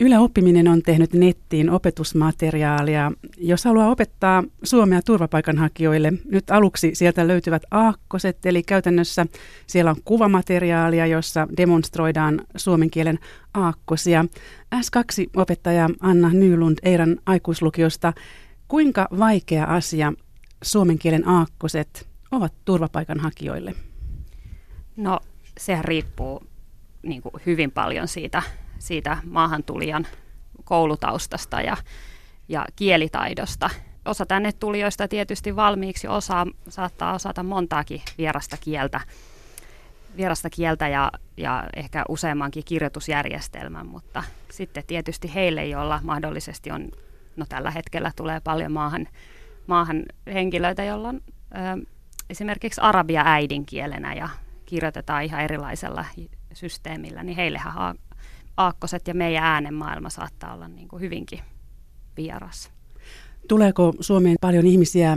Yle 0.00 0.18
Oppiminen 0.18 0.68
on 0.68 0.82
tehnyt 0.82 1.12
nettiin 1.12 1.70
opetusmateriaalia. 1.70 3.12
Jos 3.38 3.64
haluaa 3.64 3.90
opettaa 3.90 4.44
suomea 4.62 5.02
turvapaikanhakijoille, 5.02 6.12
nyt 6.30 6.50
aluksi 6.50 6.94
sieltä 6.94 7.28
löytyvät 7.28 7.62
aakkoset, 7.70 8.46
eli 8.46 8.62
käytännössä 8.62 9.26
siellä 9.66 9.90
on 9.90 9.96
kuvamateriaalia, 10.04 11.06
jossa 11.06 11.48
demonstroidaan 11.56 12.40
suomen 12.56 12.90
kielen 12.90 13.18
aakkosia. 13.54 14.24
S2-opettaja 14.74 15.88
Anna 16.00 16.28
Nylund 16.32 16.78
Eiran 16.82 17.18
aikuislukiosta, 17.26 18.12
kuinka 18.68 19.08
vaikea 19.18 19.64
asia 19.64 20.12
suomen 20.62 20.98
kielen 20.98 21.28
aakkoset 21.28 22.08
ovat 22.30 22.52
turvapaikanhakijoille? 22.64 23.74
No 24.96 25.20
sehän 25.58 25.84
riippuu 25.84 26.42
niin 27.02 27.22
kuin 27.22 27.34
hyvin 27.46 27.70
paljon 27.70 28.08
siitä 28.08 28.42
siitä 28.78 29.18
maahantulijan 29.24 30.06
koulutaustasta 30.64 31.60
ja, 31.60 31.76
ja 32.48 32.66
kielitaidosta. 32.76 33.70
Osa 34.04 34.26
tänne 34.26 34.52
tulijoista 34.52 35.08
tietysti 35.08 35.56
valmiiksi 35.56 36.08
osaa, 36.08 36.46
saattaa 36.68 37.14
osata 37.14 37.42
montaakin 37.42 38.02
vierasta 38.18 38.56
kieltä, 38.60 39.00
vierasta 40.16 40.50
kieltä 40.50 40.88
ja, 40.88 41.12
ja 41.36 41.64
ehkä 41.76 42.04
useammankin 42.08 42.64
kirjoitusjärjestelmän, 42.64 43.86
mutta 43.86 44.22
sitten 44.50 44.84
tietysti 44.86 45.34
heille, 45.34 45.66
joilla 45.66 46.00
mahdollisesti 46.02 46.70
on, 46.70 46.88
no 47.36 47.46
tällä 47.48 47.70
hetkellä 47.70 48.12
tulee 48.16 48.40
paljon 48.40 48.72
maahan, 48.72 49.08
maahan 49.66 50.02
henkilöitä, 50.26 50.84
joilla 50.84 51.08
on 51.08 51.20
ö, 51.24 51.86
esimerkiksi 52.30 52.80
arabia 52.80 53.22
äidinkielenä 53.24 54.14
ja 54.14 54.28
kirjoitetaan 54.66 55.22
ihan 55.22 55.40
erilaisella 55.40 56.04
systeemillä, 56.52 57.22
niin 57.22 57.36
heillehän 57.36 57.74
aakkoset 58.58 59.08
ja 59.08 59.14
meidän 59.14 59.44
äänemaailma 59.44 60.10
saattaa 60.10 60.54
olla 60.54 60.68
niin 60.68 60.88
kuin 60.88 61.00
hyvinkin 61.00 61.40
vieras. 62.16 62.70
Tuleeko 63.48 63.92
Suomeen 64.00 64.36
paljon 64.40 64.66
ihmisiä, 64.66 65.16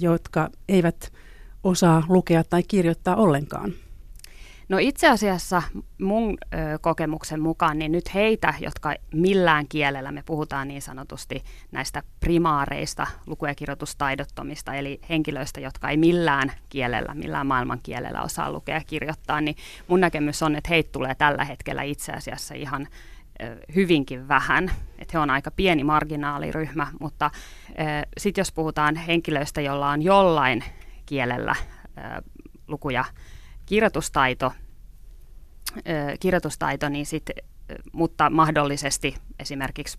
jotka 0.00 0.50
eivät 0.68 1.12
osaa 1.64 2.02
lukea 2.08 2.44
tai 2.44 2.62
kirjoittaa 2.62 3.16
ollenkaan? 3.16 3.72
No 4.68 4.78
itse 4.78 5.08
asiassa 5.08 5.62
mun 6.00 6.38
ö, 6.54 6.56
kokemuksen 6.80 7.40
mukaan, 7.40 7.78
niin 7.78 7.92
nyt 7.92 8.14
heitä, 8.14 8.54
jotka 8.60 8.94
millään 9.12 9.68
kielellä, 9.68 10.12
me 10.12 10.22
puhutaan 10.26 10.68
niin 10.68 10.82
sanotusti 10.82 11.44
näistä 11.72 12.02
primaareista 12.20 13.06
luku- 13.26 13.46
ja 13.46 13.54
kirjoitustaidottomista, 13.54 14.74
eli 14.74 15.00
henkilöistä, 15.08 15.60
jotka 15.60 15.90
ei 15.90 15.96
millään 15.96 16.52
kielellä, 16.68 17.14
millään 17.14 17.46
maailmankielellä 17.46 18.22
osaa 18.22 18.52
lukea 18.52 18.74
ja 18.74 18.84
kirjoittaa, 18.86 19.40
niin 19.40 19.56
mun 19.88 20.00
näkemys 20.00 20.42
on, 20.42 20.56
että 20.56 20.68
heitä 20.68 20.92
tulee 20.92 21.14
tällä 21.14 21.44
hetkellä 21.44 21.82
itse 21.82 22.12
asiassa 22.12 22.54
ihan 22.54 22.88
hyvinkin 23.74 24.28
vähän. 24.28 24.70
Että 24.98 25.12
he 25.12 25.18
on 25.18 25.30
aika 25.30 25.50
pieni 25.50 25.84
marginaaliryhmä, 25.84 26.86
mutta 27.00 27.30
sitten 28.18 28.40
jos 28.40 28.52
puhutaan 28.52 28.96
henkilöistä, 28.96 29.60
joilla 29.60 29.90
on 29.90 30.02
jollain 30.02 30.64
kielellä 31.06 31.54
ö, 31.98 32.22
luku- 32.68 32.90
ja 32.90 33.04
kirjoitustaito, 33.66 34.52
kirjoitustaito 36.20 36.88
niin 36.88 37.06
sit, 37.06 37.30
mutta 37.92 38.30
mahdollisesti 38.30 39.14
esimerkiksi 39.38 39.98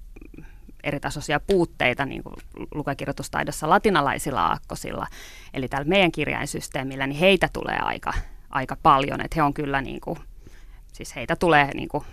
eritasoisia 0.83 1.39
puutteita 1.39 2.05
niin 2.05 2.23
kuin 2.23 2.35
lukekirjoitustaidossa 2.73 3.69
latinalaisilla 3.69 4.45
aakkosilla, 4.45 5.07
eli 5.53 5.67
tällä 5.67 5.85
meidän 5.85 6.11
kirjainsysteemillä, 6.11 7.07
niin 7.07 7.19
heitä 7.19 7.49
tulee 7.53 7.77
aika, 7.81 8.13
aika 8.49 8.77
paljon, 8.83 9.21
että 9.21 9.35
he 9.35 9.43
on 9.43 9.53
kyllä 9.53 9.81
niin 9.81 10.01
kuin, 10.01 10.19
siis 10.93 11.15
heitä 11.15 11.35
tulee 11.35 11.71
niin 11.73 11.89
kuin 11.89 12.03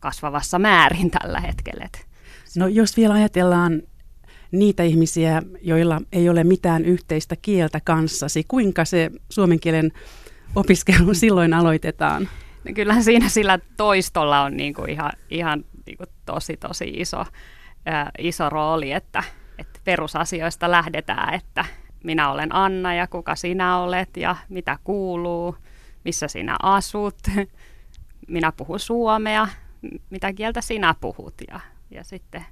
kasvavassa 0.00 0.58
määrin 0.58 1.10
tällä 1.10 1.40
hetkellä. 1.40 1.88
No 2.56 2.66
jos 2.66 2.96
vielä 2.96 3.14
ajatellaan 3.14 3.82
niitä 4.50 4.82
ihmisiä, 4.82 5.42
joilla 5.62 6.00
ei 6.12 6.28
ole 6.28 6.44
mitään 6.44 6.84
yhteistä 6.84 7.36
kieltä 7.42 7.80
kanssasi, 7.84 8.44
kuinka 8.48 8.84
se 8.84 9.10
suomen 9.30 9.60
kielen 9.60 9.92
opiskelu 10.54 11.14
silloin 11.24 11.54
aloitetaan? 11.54 12.28
No 12.64 12.74
kyllähän 12.74 13.04
siinä 13.04 13.28
sillä 13.28 13.58
toistolla 13.76 14.42
on 14.42 14.56
niin 14.56 14.74
kuin 14.74 14.90
ihan, 14.90 15.12
ihan 15.30 15.64
niin 15.86 15.98
kuin 15.98 16.08
tosi 16.26 16.56
tosi 16.56 16.92
iso, 16.96 17.24
ää, 17.86 18.10
iso 18.18 18.50
rooli, 18.50 18.92
että, 18.92 19.24
että 19.58 19.80
perusasioista 19.84 20.70
lähdetään, 20.70 21.34
että 21.34 21.64
minä 22.04 22.30
olen 22.30 22.54
Anna 22.54 22.94
ja 22.94 23.06
kuka 23.06 23.34
sinä 23.34 23.78
olet 23.78 24.16
ja 24.16 24.36
mitä 24.48 24.78
kuuluu, 24.84 25.56
missä 26.04 26.28
sinä 26.28 26.56
asut, 26.62 27.18
minä 28.28 28.52
puhun 28.52 28.80
suomea, 28.80 29.48
mitä 30.10 30.32
kieltä 30.32 30.60
sinä 30.60 30.94
puhut 31.00 31.34
ja, 31.48 31.60
ja 31.90 32.04
sitten 32.04 32.44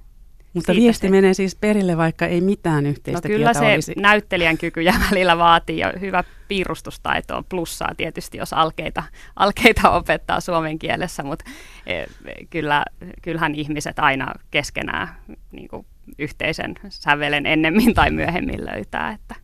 mutta 0.53 0.75
viesti 0.75 1.07
se... 1.07 1.11
menee 1.11 1.33
siis 1.33 1.55
perille, 1.55 1.97
vaikka 1.97 2.25
ei 2.25 2.41
mitään 2.41 2.85
yhteistä 2.85 3.29
no 3.29 3.35
kyllä 3.35 3.53
se 3.53 3.59
olisi. 3.59 3.93
näyttelijän 3.97 4.57
kykyjä 4.57 4.93
välillä 5.11 5.37
vaatii 5.37 5.77
ja 5.77 5.93
hyvä 5.99 6.23
piirustustaito 6.47 7.37
on 7.37 7.45
plussaa 7.49 7.91
tietysti, 7.97 8.37
jos 8.37 8.53
alkeita, 8.53 9.03
alkeita 9.35 9.89
opettaa 9.91 10.41
suomen 10.41 10.79
kielessä, 10.79 11.23
mutta 11.23 11.45
e, 11.85 12.03
kyllä, 12.49 12.85
kyllähän 13.21 13.55
ihmiset 13.55 13.99
aina 13.99 14.33
keskenään 14.51 15.07
niin 15.51 15.67
kuin 15.67 15.85
yhteisen 16.19 16.75
sävelen 16.89 17.45
ennemmin 17.45 17.93
tai 17.93 18.11
myöhemmin 18.11 18.65
löytää. 18.65 19.11
Että. 19.11 19.35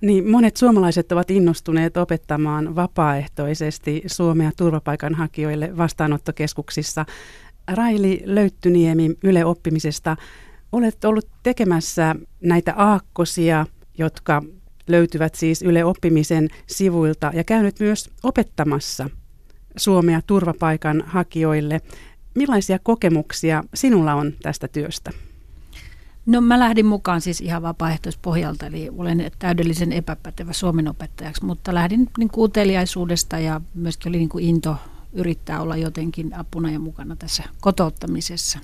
Niin, 0.00 0.30
monet 0.30 0.56
suomalaiset 0.56 1.12
ovat 1.12 1.30
innostuneet 1.30 1.96
opettamaan 1.96 2.76
vapaaehtoisesti 2.76 4.02
suomea 4.06 4.50
turvapaikanhakijoille 4.56 5.76
vastaanottokeskuksissa. 5.76 7.04
Raili 7.68 8.22
Löyttyniemi 8.24 9.10
Yle 9.24 9.44
Oppimisesta, 9.44 10.16
olet 10.72 11.04
ollut 11.04 11.28
tekemässä 11.42 12.14
näitä 12.40 12.74
aakkosia, 12.76 13.66
jotka 13.98 14.42
löytyvät 14.88 15.34
siis 15.34 15.62
Yle 15.62 15.84
Oppimisen 15.84 16.48
sivuilta 16.66 17.30
ja 17.34 17.44
käynyt 17.44 17.80
myös 17.80 18.10
opettamassa 18.22 19.10
suomea 19.76 20.20
turvapaikan 20.26 21.02
hakijoille. 21.06 21.80
Millaisia 22.34 22.78
kokemuksia 22.78 23.64
sinulla 23.74 24.14
on 24.14 24.32
tästä 24.42 24.68
työstä? 24.68 25.10
No 26.26 26.40
mä 26.40 26.58
lähdin 26.58 26.86
mukaan 26.86 27.20
siis 27.20 27.40
ihan 27.40 27.62
vapaaehtoispohjalta, 27.62 28.66
eli 28.66 28.90
olen 28.96 29.30
täydellisen 29.38 29.92
epäpätevä 29.92 30.52
suomen 30.52 30.88
opettajaksi, 30.88 31.44
mutta 31.44 31.74
lähdin 31.74 32.08
niin 32.18 32.28
kuuteliaisuudesta 32.28 33.38
ja 33.38 33.60
myöskin 33.74 34.10
oli 34.10 34.18
niin 34.18 34.28
kuin 34.28 34.44
into 34.44 34.76
yrittää 35.12 35.60
olla 35.60 35.76
jotenkin 35.76 36.34
apuna 36.34 36.70
ja 36.70 36.78
mukana 36.78 37.16
tässä 37.16 37.42
kotouttamisessa. 37.60 38.58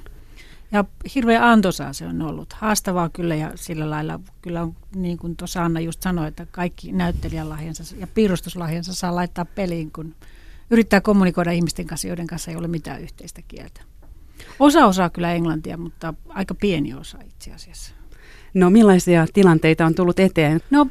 Ja 0.73 0.85
hirveän 1.15 1.43
antoisaa 1.43 1.93
se 1.93 2.07
on 2.07 2.23
ollut. 2.23 2.53
Haastavaa 2.53 3.09
kyllä 3.09 3.35
ja 3.35 3.53
sillä 3.55 3.91
lailla 3.91 4.21
kyllä 4.43 4.63
on, 4.63 4.77
niin 4.95 5.19
kuin 5.19 5.37
tuossa 5.37 5.65
Anna 5.65 5.81
just 5.81 6.03
sanoi, 6.03 6.29
että 6.29 6.47
kaikki 6.51 6.93
näyttelijälahjansa 6.93 7.97
ja 7.99 8.07
piirustuslahjansa 8.07 8.95
saa 8.95 9.15
laittaa 9.15 9.45
peliin, 9.45 9.91
kun 9.91 10.15
yrittää 10.71 11.01
kommunikoida 11.01 11.51
ihmisten 11.51 11.87
kanssa, 11.87 12.09
joiden 12.09 12.27
kanssa 12.27 12.51
ei 12.51 12.57
ole 12.57 12.69
mitään 12.69 13.03
yhteistä 13.03 13.43
kieltä. 13.49 13.81
Osa 14.59 14.87
osaa 14.87 15.11
kyllä 15.11 15.33
englantia, 15.33 15.77
mutta 15.77 16.15
aika 16.29 16.55
pieni 16.55 16.95
osa 16.95 17.19
itse 17.27 17.53
asiassa. 17.53 17.95
No 18.55 18.71
millaisia 18.71 19.27
tilanteita 19.33 19.87
on 19.87 19.95
tullut 19.95 20.19
eteen? 20.19 20.61
No 20.71 20.87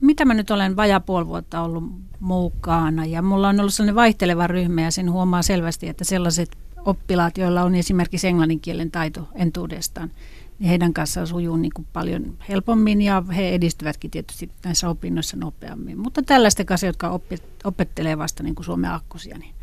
mitä 0.00 0.24
mä 0.24 0.34
nyt 0.34 0.50
olen 0.50 0.76
vajaa 0.76 1.00
puoli 1.00 1.26
vuotta 1.26 1.60
ollut 1.60 1.84
mukana 2.20 3.04
ja 3.04 3.22
mulla 3.22 3.48
on 3.48 3.60
ollut 3.60 3.74
sellainen 3.74 3.94
vaihteleva 3.94 4.46
ryhmä 4.46 4.82
ja 4.82 4.90
sen 4.90 5.12
huomaa 5.12 5.42
selvästi, 5.42 5.88
että 5.88 6.04
sellaiset 6.04 6.56
oppilaat, 6.84 7.38
joilla 7.38 7.62
on 7.62 7.74
esimerkiksi 7.74 8.26
englannin 8.26 8.60
kielen 8.60 8.90
taito 8.90 9.28
entuudestaan, 9.34 10.10
niin 10.58 10.68
heidän 10.68 10.92
kanssaan 10.92 11.26
sujuu 11.26 11.56
niin 11.56 11.72
kuin 11.76 11.86
paljon 11.92 12.36
helpommin 12.48 13.02
ja 13.02 13.22
he 13.36 13.48
edistyvätkin 13.48 14.10
tietysti 14.10 14.50
näissä 14.64 14.88
opinnoissa 14.88 15.36
nopeammin. 15.36 15.98
Mutta 15.98 16.22
tällaisten 16.22 16.66
kanssa, 16.66 16.86
jotka 16.86 17.20
opettelee 17.64 18.18
vasta 18.18 18.42
niin 18.42 18.54
kuin 18.54 18.66
suomen 18.66 18.90
akkusia, 18.90 19.38
niin, 19.38 19.54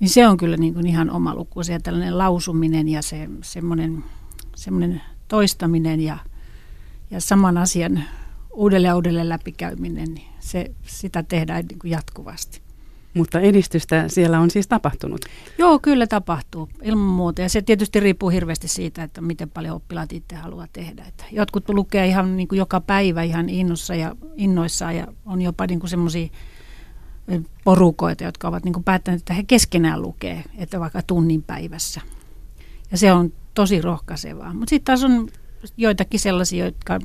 niin 0.00 0.10
se 0.10 0.28
on 0.28 0.36
kyllä 0.36 0.56
niin 0.56 0.74
kuin 0.74 0.86
ihan 0.86 1.10
oma 1.10 1.34
luku. 1.34 1.60
Tällainen 1.82 2.18
lausuminen 2.18 2.88
ja 2.88 3.02
se, 3.02 3.28
semmoinen, 3.42 4.04
semmoinen 4.56 5.02
toistaminen 5.28 6.00
ja, 6.00 6.18
ja 7.10 7.20
saman 7.20 7.58
asian 7.58 8.04
uudelleen 8.52 8.90
ja 8.90 8.96
uudelleen 8.96 9.28
läpikäyminen, 9.28 10.14
niin 10.14 10.28
se, 10.40 10.70
sitä 10.82 11.22
tehdään 11.22 11.64
niin 11.68 11.78
kuin 11.78 11.90
jatkuvasti. 11.90 12.60
Mutta 13.14 13.40
edistystä 13.40 14.08
siellä 14.08 14.40
on 14.40 14.50
siis 14.50 14.68
tapahtunut? 14.68 15.20
Joo, 15.58 15.78
kyllä 15.78 16.06
tapahtuu 16.06 16.68
ilman 16.82 17.06
muuta. 17.06 17.42
Ja 17.42 17.48
se 17.48 17.62
tietysti 17.62 18.00
riippuu 18.00 18.28
hirveästi 18.28 18.68
siitä, 18.68 19.02
että 19.02 19.20
miten 19.20 19.50
paljon 19.50 19.76
oppilaat 19.76 20.12
itse 20.12 20.36
haluaa 20.36 20.66
tehdä. 20.72 21.04
Että 21.08 21.24
jotkut 21.32 21.68
lukee 21.68 22.06
ihan 22.06 22.36
niin 22.36 22.48
kuin 22.48 22.58
joka 22.58 22.80
päivä 22.80 23.22
ihan 23.22 23.48
innossa 23.48 23.94
ja 23.94 24.16
innoissaan 24.36 24.96
ja 24.96 25.06
on 25.26 25.42
jopa 25.42 25.66
niin 25.66 25.80
kuin 25.80 25.90
semmoisia 25.90 26.28
porukoita, 27.64 28.24
jotka 28.24 28.48
ovat 28.48 28.64
niin 28.64 28.72
kuin 28.72 28.84
päättäneet, 28.84 29.20
että 29.20 29.34
he 29.34 29.42
keskenään 29.42 30.02
lukee, 30.02 30.44
että 30.58 30.80
vaikka 30.80 31.02
tunnin 31.02 31.42
päivässä. 31.42 32.00
Ja 32.90 32.98
se 32.98 33.12
on 33.12 33.32
tosi 33.54 33.80
rohkaisevaa. 33.80 34.54
Mutta 34.54 34.70
sitten 34.70 34.84
taas 34.84 35.04
on 35.04 35.28
joitakin 35.76 36.20
sellaisia, 36.20 36.64
jotka, 36.64 36.98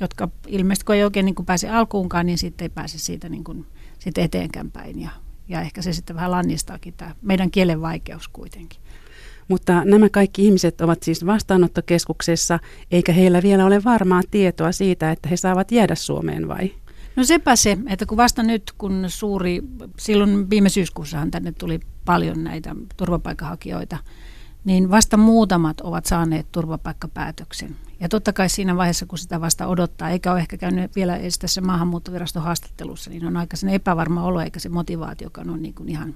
jotka 0.00 0.28
ilmeisesti 0.46 0.84
kun 0.84 0.94
ei 0.94 1.04
oikein 1.04 1.26
niin 1.26 1.34
kuin 1.34 1.46
pääse 1.46 1.70
alkuunkaan, 1.70 2.26
niin 2.26 2.38
sitten 2.38 2.64
ei 2.64 2.68
pääse 2.68 2.98
siitä 2.98 3.28
niin 3.28 3.44
kuin, 3.44 3.66
siitä 3.98 4.20
eteenkään 4.20 4.70
päin. 4.70 5.00
Ja 5.00 5.10
ja 5.48 5.60
ehkä 5.60 5.82
se 5.82 5.92
sitten 5.92 6.16
vähän 6.16 6.30
lannistaakin 6.30 6.94
tämä 6.96 7.14
meidän 7.22 7.50
kielen 7.50 7.80
vaikeus 7.80 8.28
kuitenkin. 8.28 8.80
Mutta 9.48 9.84
nämä 9.84 10.08
kaikki 10.08 10.44
ihmiset 10.44 10.80
ovat 10.80 11.02
siis 11.02 11.26
vastaanottokeskuksessa, 11.26 12.58
eikä 12.90 13.12
heillä 13.12 13.42
vielä 13.42 13.66
ole 13.66 13.84
varmaa 13.84 14.20
tietoa 14.30 14.72
siitä, 14.72 15.10
että 15.10 15.28
he 15.28 15.36
saavat 15.36 15.72
jäädä 15.72 15.94
Suomeen 15.94 16.48
vai? 16.48 16.72
No 17.16 17.24
sepä 17.24 17.56
se, 17.56 17.78
että 17.88 18.06
kun 18.06 18.16
vasta 18.16 18.42
nyt, 18.42 18.62
kun 18.78 19.04
suuri, 19.08 19.62
silloin 19.98 20.50
viime 20.50 20.68
syyskuussahan 20.68 21.30
tänne 21.30 21.52
tuli 21.52 21.80
paljon 22.04 22.44
näitä 22.44 22.76
turvapaikanhakijoita, 22.96 23.98
niin 24.66 24.90
vasta 24.90 25.16
muutamat 25.16 25.80
ovat 25.80 26.06
saaneet 26.06 26.46
turvapaikkapäätöksen. 26.52 27.76
Ja 28.00 28.08
totta 28.08 28.32
kai 28.32 28.48
siinä 28.48 28.76
vaiheessa, 28.76 29.06
kun 29.06 29.18
sitä 29.18 29.40
vasta 29.40 29.66
odottaa, 29.66 30.10
eikä 30.10 30.32
ole 30.32 30.40
ehkä 30.40 30.56
käynyt 30.56 30.96
vielä 30.96 31.16
edes 31.16 31.38
tässä 31.38 31.60
maahanmuuttoviraston 31.60 32.42
haastattelussa, 32.42 33.10
niin 33.10 33.26
on 33.26 33.36
aika 33.36 33.56
sen 33.56 33.68
epävarma 33.68 34.22
olo, 34.22 34.40
eikä 34.40 34.60
se 34.60 34.68
motivaatiokaan 34.68 35.50
ole 35.50 35.58
niin 35.58 35.74
kuin 35.74 35.88
ihan, 35.88 36.14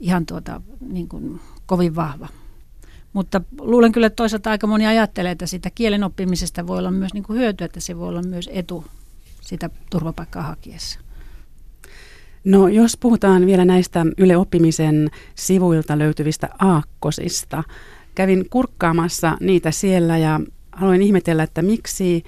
ihan 0.00 0.26
tuota, 0.26 0.60
niin 0.80 1.08
kuin 1.08 1.40
kovin 1.66 1.94
vahva. 1.94 2.28
Mutta 3.12 3.40
luulen 3.60 3.92
kyllä, 3.92 4.06
että 4.06 4.16
toisaalta 4.16 4.50
aika 4.50 4.66
moni 4.66 4.86
ajattelee, 4.86 5.32
että 5.32 5.46
sitä 5.46 5.70
kielen 5.70 6.04
oppimisesta 6.04 6.66
voi 6.66 6.78
olla 6.78 6.90
myös 6.90 7.14
niin 7.14 7.24
kuin 7.24 7.38
hyötyä, 7.38 7.64
että 7.64 7.80
se 7.80 7.98
voi 7.98 8.08
olla 8.08 8.22
myös 8.22 8.50
etu 8.52 8.84
sitä 9.40 9.70
turvapaikkaa 9.90 10.42
hakiessa. 10.42 11.03
No 12.44 12.68
jos 12.68 12.96
puhutaan 12.96 13.46
vielä 13.46 13.64
näistä 13.64 14.06
Yle 14.18 14.36
Oppimisen 14.36 15.10
sivuilta 15.34 15.98
löytyvistä 15.98 16.48
aakkosista. 16.58 17.64
Kävin 18.14 18.46
kurkkaamassa 18.50 19.36
niitä 19.40 19.70
siellä 19.70 20.18
ja 20.18 20.40
haluan 20.72 21.02
ihmetellä, 21.02 21.42
että 21.42 21.62
miksi 21.62 22.22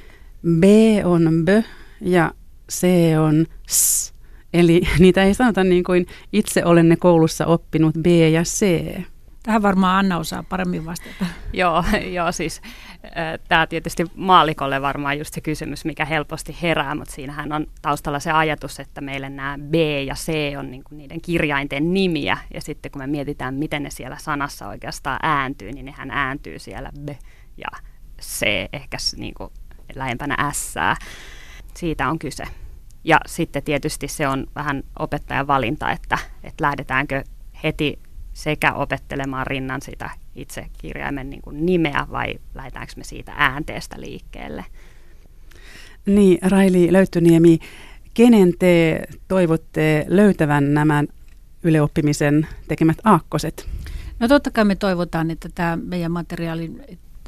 B 0.61 0.65
on 1.05 1.45
B 1.45 1.49
ja 2.01 2.33
C 2.73 2.87
on 3.21 3.47
S. 3.69 4.13
Eli 4.55 4.83
niitä 4.99 5.25
ei 5.25 5.35
sanota 5.35 5.65
niin 5.65 5.85
kuin 5.85 6.07
itse 6.33 6.65
olen 6.65 6.89
ne 6.89 6.97
koulussa 6.97 7.47
oppinut 7.47 7.95
B 8.03 8.07
ja 8.07 8.43
C. 8.43 8.67
Tähän 9.47 9.63
varmaan 9.63 9.99
Anna 9.99 10.19
osaa 10.19 10.43
paremmin 10.43 10.85
vastata. 10.85 11.27
joo, 11.53 11.85
joo, 12.11 12.33
siis 12.33 12.63
tämä 13.49 13.67
tietysti 13.67 14.05
maalikolle 14.15 14.83
varmaan 14.83 15.19
just 15.19 15.35
se 15.35 15.41
kysymys, 15.41 15.85
mikä 15.85 16.05
helposti 16.05 16.57
herää, 16.63 16.95
mutta 16.95 17.15
siinähän 17.15 17.53
on 17.53 17.67
taustalla 17.83 18.21
se 18.21 18.31
ajatus, 18.31 18.81
että 18.81 19.01
meille 19.01 19.31
nämä 19.31 19.59
B 19.71 19.75
ja 20.07 20.15
C 20.15 20.59
on 20.59 20.71
niinku 20.71 20.95
niiden 20.95 21.21
kirjainten 21.21 21.95
nimiä, 21.95 22.39
ja 22.55 22.61
sitten 22.61 22.93
kun 22.93 23.03
me 23.03 23.07
mietitään, 23.07 23.55
miten 23.55 23.83
ne 23.83 23.91
siellä 23.91 24.17
sanassa 24.19 24.69
oikeastaan 24.69 25.19
ääntyy, 25.23 25.73
niin 25.73 25.87
nehän 25.87 26.11
ääntyy 26.11 26.59
siellä 26.59 26.91
B 27.01 27.09
ja 27.57 27.69
C, 28.23 28.47
ehkä 28.73 28.97
niinku 29.17 29.53
lähempänä 29.95 30.53
S. 30.53 30.75
Siitä 31.75 32.09
on 32.09 32.19
kyse. 32.19 32.45
Ja 33.05 33.21
sitten 33.27 33.63
tietysti 33.63 34.09
se 34.09 34.29
on 34.29 34.47
vähän 34.55 34.83
opettajan 34.99 35.47
valinta, 35.47 35.91
että, 35.91 36.19
että 36.45 36.65
lähdetäänkö 36.65 37.25
heti 37.65 38.06
sekä 38.37 38.73
opettelemaan 38.73 39.47
rinnan 39.47 39.83
sitä 39.83 40.11
itse 40.35 40.67
kirjaimen 40.79 41.31
niin 41.31 41.43
kuin 41.43 41.67
nimeä 41.67 42.07
vai 42.11 42.35
lähdetäänkö 42.55 42.93
me 42.97 43.05
siitä 43.05 43.33
äänteestä 43.37 44.01
liikkeelle. 44.01 44.65
Niin, 46.07 46.39
Raili 46.43 46.93
Löyttyniemi, 46.93 47.59
kenen 48.15 48.53
te 48.59 49.03
toivotte 49.29 50.05
löytävän 50.09 50.75
nämä 50.75 51.05
yleoppimisen 51.63 52.47
tekemät 52.69 52.97
aakkoset? 53.05 53.69
No 54.19 54.29
totta 54.29 54.51
kai 54.51 54.65
me 54.65 54.75
toivotaan, 54.75 55.31
että 55.31 55.49
tämä 55.55 55.79
meidän 55.83 56.13
materiaali 56.13 56.73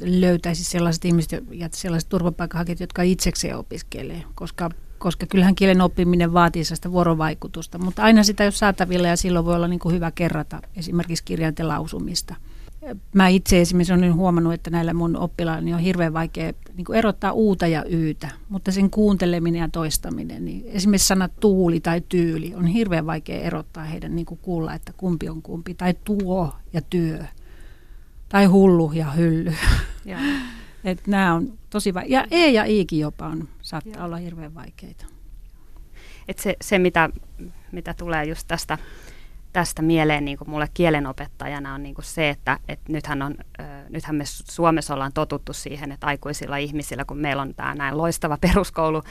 löytäisi 0.01 0.63
sellaiset 0.63 1.05
ihmiset 1.05 1.43
ja 1.51 1.69
sellaiset 1.73 2.09
turvapaikanhakijat, 2.09 2.79
jotka 2.79 3.01
itsekseen 3.01 3.57
opiskelee, 3.57 4.23
koska 4.35 4.69
koska 4.99 5.25
kyllähän 5.25 5.55
kielen 5.55 5.81
oppiminen 5.81 6.33
vaatii 6.33 6.63
sellaista 6.63 6.91
vuorovaikutusta, 6.91 7.77
mutta 7.77 8.03
aina 8.03 8.23
sitä 8.23 8.43
jos 8.43 8.59
saatavilla 8.59 9.07
ja 9.07 9.17
silloin 9.17 9.45
voi 9.45 9.55
olla 9.55 9.67
niin 9.67 9.79
kuin 9.79 9.95
hyvä 9.95 10.11
kerrata 10.11 10.61
esimerkiksi 10.75 11.23
kirjainten 11.23 11.67
lausumista. 11.67 12.35
Mä 13.13 13.27
itse 13.27 13.61
esimerkiksi 13.61 13.93
olen 13.93 14.15
huomannut, 14.15 14.53
että 14.53 14.69
näillä 14.69 14.93
mun 14.93 15.15
oppilailla 15.15 15.75
on 15.75 15.81
hirveän 15.81 16.13
vaikea 16.13 16.53
niin 16.75 16.85
kuin 16.85 16.97
erottaa 16.97 17.31
uuta 17.31 17.67
ja 17.67 17.83
yytä, 17.89 18.29
mutta 18.49 18.71
sen 18.71 18.89
kuunteleminen 18.89 19.59
ja 19.59 19.69
toistaminen, 19.71 20.45
niin 20.45 20.63
esimerkiksi 20.65 21.07
sana 21.07 21.29
tuuli 21.39 21.79
tai 21.79 22.01
tyyli 22.09 22.55
on 22.55 22.65
hirveän 22.65 23.05
vaikea 23.05 23.39
erottaa 23.41 23.83
heidän 23.83 24.15
niin 24.15 24.25
kuin 24.25 24.39
kuulla, 24.41 24.73
että 24.73 24.93
kumpi 24.97 25.29
on 25.29 25.41
kumpi, 25.41 25.73
tai 25.73 25.95
tuo 26.03 26.55
ja 26.73 26.81
työ, 26.81 27.25
tai 28.29 28.45
hullu 28.45 28.91
ja 28.93 29.11
hylly. 29.11 29.53
Ja. 30.05 30.17
Et 30.83 31.07
nämä 31.07 31.33
on 31.33 31.57
tosi 31.69 31.93
va- 31.93 32.03
ja 32.07 32.25
E 32.31 32.49
ja 32.49 32.63
Ikin 32.65 32.99
jopa 32.99 33.25
on, 33.25 33.47
saattaa 33.61 33.93
Joo. 33.95 34.05
olla 34.05 34.17
hirveän 34.17 34.55
vaikeita. 34.55 35.05
Et 36.27 36.39
se, 36.39 36.55
se 36.61 36.79
mitä, 36.79 37.09
mitä 37.71 37.93
tulee 37.93 38.25
just 38.25 38.47
tästä, 38.47 38.77
tästä 39.53 39.81
mieleen 39.81 40.25
niin 40.25 40.37
kuin 40.37 40.49
mulle 40.49 40.69
kielenopettajana 40.73 41.73
on 41.73 41.83
niin 41.83 41.95
kuin 41.95 42.05
se, 42.05 42.29
että 42.29 42.59
et 42.67 42.79
nythän, 42.89 43.21
on, 43.21 43.35
ö, 43.59 43.63
nythän 43.89 44.15
me 44.15 44.23
Suomessa 44.25 44.93
ollaan 44.93 45.13
totuttu 45.13 45.53
siihen, 45.53 45.91
että 45.91 46.07
aikuisilla 46.07 46.57
ihmisillä, 46.57 47.05
kun 47.05 47.17
meillä 47.17 47.41
on 47.41 47.53
tämä 47.53 47.75
näin 47.75 47.97
loistava 47.97 48.37
peruskoulu, 48.41 49.03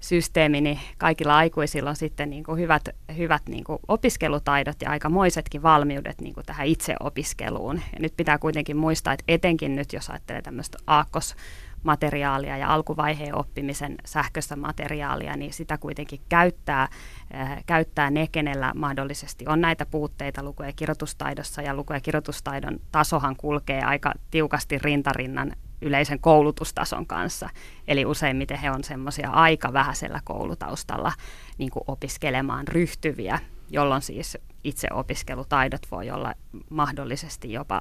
systeemi, 0.00 0.60
niin 0.60 0.80
kaikilla 0.98 1.36
aikuisilla 1.36 1.90
on 1.90 1.96
sitten 1.96 2.30
niin 2.30 2.44
kuin 2.44 2.60
hyvät, 2.60 2.88
hyvät 3.16 3.42
niin 3.48 3.64
kuin 3.64 3.78
opiskelutaidot 3.88 4.82
ja 4.82 4.90
aikamoisetkin 4.90 5.62
valmiudet 5.62 6.20
niin 6.20 6.34
kuin 6.34 6.46
tähän 6.46 6.66
itseopiskeluun. 6.66 7.76
Ja 7.92 7.98
nyt 8.00 8.16
pitää 8.16 8.38
kuitenkin 8.38 8.76
muistaa, 8.76 9.12
että 9.12 9.24
etenkin 9.28 9.76
nyt, 9.76 9.92
jos 9.92 10.10
ajattelee 10.10 10.42
tämmöistä 10.42 10.78
aakkos 10.86 11.36
materiaalia 11.82 12.56
ja 12.56 12.74
alkuvaiheen 12.74 13.34
oppimisen 13.34 13.94
sähköistä 14.04 14.56
materiaalia, 14.56 15.36
niin 15.36 15.52
sitä 15.52 15.78
kuitenkin 15.78 16.20
käyttää, 16.28 16.88
äh, 17.34 17.64
käyttää 17.66 18.10
ne, 18.10 18.26
kenellä 18.26 18.72
mahdollisesti 18.74 19.44
on 19.48 19.60
näitä 19.60 19.86
puutteita 19.86 20.42
luku- 20.42 20.62
ja 20.62 20.72
kirjoitustaidossa, 20.72 21.62
ja 21.62 21.74
luku- 21.74 21.92
ja 21.92 22.00
kirjoitustaidon 22.00 22.80
tasohan 22.92 23.36
kulkee 23.36 23.82
aika 23.82 24.12
tiukasti 24.30 24.78
rintarinnan 24.78 25.52
yleisen 25.82 26.20
koulutustason 26.20 27.06
kanssa. 27.06 27.48
Eli 27.88 28.06
useimmiten 28.06 28.58
he 28.58 28.70
on 28.70 28.84
semmoisia 28.84 29.30
aika 29.30 29.72
vähäisellä 29.72 30.20
koulutaustalla 30.24 31.12
niin 31.58 31.70
kuin 31.70 31.84
opiskelemaan 31.86 32.68
ryhtyviä, 32.68 33.38
jolloin 33.70 34.02
siis 34.02 34.38
itse 34.64 34.88
opiskelutaidot 34.92 35.82
voi 35.90 36.10
olla 36.10 36.34
mahdollisesti 36.70 37.52
jopa 37.52 37.80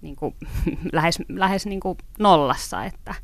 niin 0.00 0.16
kuin, 0.16 0.34
lähes, 0.92 1.18
lähes 1.28 1.66
niin 1.66 1.80
kuin 1.80 1.98
nollassa, 2.18 2.84
että, 2.84 3.14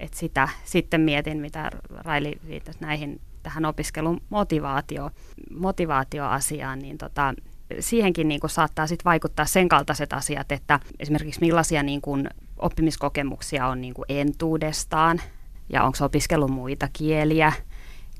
että 0.00 0.18
sitä 0.18 0.48
sitten 0.64 1.00
mietin, 1.00 1.38
mitä 1.38 1.70
Raili 1.90 2.32
viittasi 2.48 2.78
näihin 2.80 3.20
tähän 3.42 3.64
opiskelun 3.64 4.20
motivaatio, 4.28 5.10
motivaatioasiaan, 5.58 6.78
niin 6.78 6.98
tota, 6.98 7.34
siihenkin 7.80 8.28
niin 8.28 8.40
kuin 8.40 8.50
saattaa 8.50 8.86
sit 8.86 9.04
vaikuttaa 9.04 9.46
sen 9.46 9.68
kaltaiset 9.68 10.12
asiat, 10.12 10.52
että 10.52 10.80
esimerkiksi 10.98 11.40
millaisia 11.40 11.82
niin 11.82 12.00
kuin 12.00 12.28
oppimiskokemuksia 12.58 13.66
on 13.66 13.80
niin 13.80 13.94
kuin 13.94 14.06
entuudestaan 14.08 15.20
ja 15.68 15.84
onko 15.84 15.98
opiskellut 16.00 16.50
muita 16.50 16.88
kieliä, 16.92 17.52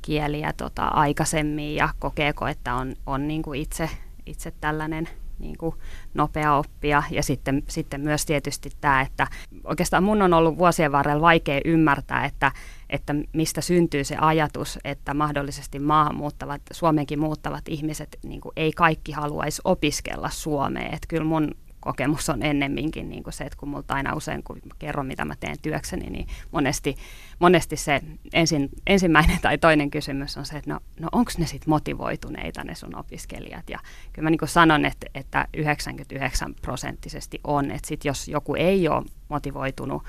kieliä 0.03 0.53
tota, 0.57 0.85
aikaisemmin 0.85 1.75
ja 1.75 1.89
kokeeko, 1.99 2.47
että 2.47 2.75
on, 2.75 2.95
on 3.07 3.29
niin 3.29 3.43
kuin 3.43 3.61
itse, 3.61 3.91
itse 4.27 4.53
tällainen 4.61 5.09
niin 5.39 5.59
kuin 5.59 5.75
nopea 6.15 6.55
oppia. 6.55 7.03
Ja 7.11 7.23
sitten, 7.23 7.63
sitten 7.69 8.01
myös 8.01 8.27
tietysti 8.27 8.71
tämä, 8.81 9.01
että 9.01 9.27
oikeastaan 9.65 10.05
mun 10.05 10.23
on 10.23 10.35
ollut 10.35 10.59
vuosien 10.59 10.93
varrella 10.93 11.21
vaikea 11.21 11.61
ymmärtää, 11.65 12.25
että, 12.25 12.53
että 12.91 13.15
mistä 13.33 13.61
syntyy 13.61 14.05
se 14.05 14.17
ajatus, 14.21 14.79
että 14.85 15.15
mahdollisesti 15.15 15.79
maahan 15.79 16.17
muuttavat, 16.17 16.63
Suomenkin 16.73 17.19
muuttavat 17.19 17.69
ihmiset 17.69 18.19
niin 18.25 18.41
kuin 18.41 18.53
ei 18.57 18.73
kaikki 18.73 19.13
haluaisi 19.13 19.63
opiskella 19.65 20.31
Suomeen. 20.31 20.95
Että 20.95 21.09
kyllä 21.09 21.25
mun 21.25 21.51
kokemus 21.87 22.29
on 22.29 22.43
ennemminkin 22.43 23.09
niin 23.09 23.23
kuin 23.23 23.35
se, 23.35 23.45
että 23.45 23.59
kun 23.59 23.69
multa 23.69 23.95
aina 23.95 24.15
usein, 24.15 24.43
kun 24.43 24.59
kerron, 24.79 25.07
mitä 25.07 25.25
mä 25.25 25.35
teen 25.41 25.57
työkseni, 25.63 26.11
niin 26.11 26.29
monesti, 26.53 26.97
monesti 27.39 27.77
se 27.77 28.01
ensin, 28.33 28.69
ensimmäinen 28.87 29.39
tai 29.43 29.59
toinen 29.59 29.91
kysymys 29.91 30.37
on 30.37 30.47
se, 30.47 30.57
että 30.57 30.71
no, 30.71 30.81
no 31.01 31.09
onko 31.13 31.33
ne 31.39 31.47
sitten 31.47 31.71
motivoituneita 31.71 32.65
ne 32.65 32.75
sun 32.75 32.97
opiskelijat. 32.97 33.71
Ja 33.71 33.79
kyllä 34.13 34.27
mä 34.27 34.31
niin 34.31 34.39
kuin 34.39 34.49
sanon, 34.49 34.85
että, 34.85 35.07
että 35.15 35.49
99 35.57 36.55
prosenttisesti 36.63 37.41
on, 37.45 37.71
että 37.71 37.89
sit 37.89 38.05
jos 38.05 38.29
joku 38.29 38.55
ei 38.55 38.89
ole 38.89 39.05
motivoitunut, 39.29 40.03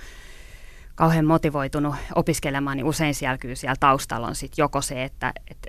kauhean 0.98 1.26
motivoitunut 1.26 1.96
opiskelemaan, 2.16 2.78
niin 2.78 2.86
usein 2.86 3.16
siellä 3.16 3.38
kyllä 3.38 3.56
siellä 3.56 3.76
taustalla 3.80 4.28
on 4.28 4.36
sit 4.36 4.58
joko 4.58 4.82
se, 4.82 5.04
että, 5.04 5.34
että 5.52 5.68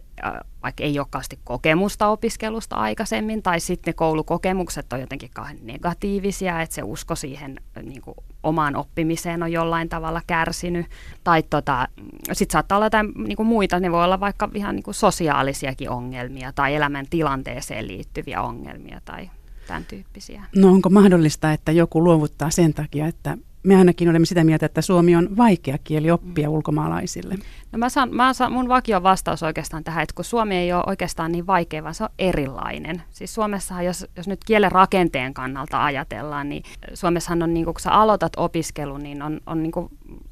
vaikka 0.62 0.84
ei 0.84 0.98
ole 0.98 1.06
kokemusta 1.44 2.08
opiskelusta 2.08 2.76
aikaisemmin, 2.76 3.42
tai 3.42 3.60
sitten 3.60 3.92
ne 3.92 3.92
koulukokemukset 3.92 4.92
on 4.92 5.00
jotenkin 5.00 5.30
kauhean 5.34 5.56
negatiivisia, 5.62 6.62
että 6.62 6.74
se 6.74 6.82
usko 6.82 7.14
siihen 7.14 7.60
niin 7.82 8.02
kuin, 8.02 8.14
omaan 8.42 8.76
oppimiseen 8.76 9.42
on 9.42 9.52
jollain 9.52 9.88
tavalla 9.88 10.22
kärsinyt. 10.26 10.86
Tai 11.24 11.42
tota, 11.42 11.88
sitten 12.32 12.52
saattaa 12.52 12.76
olla 12.76 12.86
jotain 12.86 13.12
niin 13.16 13.36
kuin 13.36 13.46
muita, 13.46 13.80
ne 13.80 13.92
voi 13.92 14.04
olla 14.04 14.20
vaikka 14.20 14.48
ihan 14.54 14.74
niin 14.74 14.82
kuin 14.82 14.94
sosiaalisiakin 14.94 15.90
ongelmia 15.90 16.52
tai 16.52 16.74
elämäntilanteeseen 16.74 17.88
liittyviä 17.88 18.42
ongelmia 18.42 19.00
tai 19.04 19.30
tämän 19.66 19.84
tyyppisiä. 19.84 20.44
No 20.56 20.68
onko 20.68 20.90
mahdollista, 20.90 21.52
että 21.52 21.72
joku 21.72 22.04
luovuttaa 22.04 22.50
sen 22.50 22.74
takia, 22.74 23.06
että 23.06 23.38
me 23.62 23.76
ainakin 23.76 24.08
olemme 24.08 24.26
sitä 24.26 24.44
mieltä, 24.44 24.66
että 24.66 24.82
suomi 24.82 25.16
on 25.16 25.36
vaikea 25.36 25.78
kieli 25.84 26.10
oppia 26.10 26.48
mm. 26.48 26.54
ulkomaalaisille. 26.54 27.34
No 27.72 27.78
mä 27.78 27.88
saan, 27.88 28.14
mä 28.14 28.32
saan, 28.32 28.52
mun 28.52 28.68
vakio 28.68 29.02
vastaus 29.02 29.42
oikeastaan 29.42 29.84
tähän, 29.84 30.02
että 30.02 30.14
kun 30.14 30.24
suomi 30.24 30.56
ei 30.56 30.72
ole 30.72 30.84
oikeastaan 30.86 31.32
niin 31.32 31.46
vaikea, 31.46 31.82
vaan 31.82 31.94
se 31.94 32.04
on 32.04 32.10
erilainen. 32.18 33.02
Siis 33.10 33.34
Suomessahan, 33.34 33.84
jos, 33.84 34.06
jos 34.16 34.28
nyt 34.28 34.40
kielen 34.46 34.72
rakenteen 34.72 35.34
kannalta 35.34 35.84
ajatellaan, 35.84 36.48
niin 36.48 36.62
Suomessahan 36.94 37.42
on, 37.42 37.54
niin 37.54 37.64
kun 37.64 37.74
sä 37.80 37.90
aloitat 37.90 38.32
opiskelun, 38.36 39.02
niin 39.02 39.22
on, 39.22 39.40
on 39.46 39.62
niin 39.62 39.72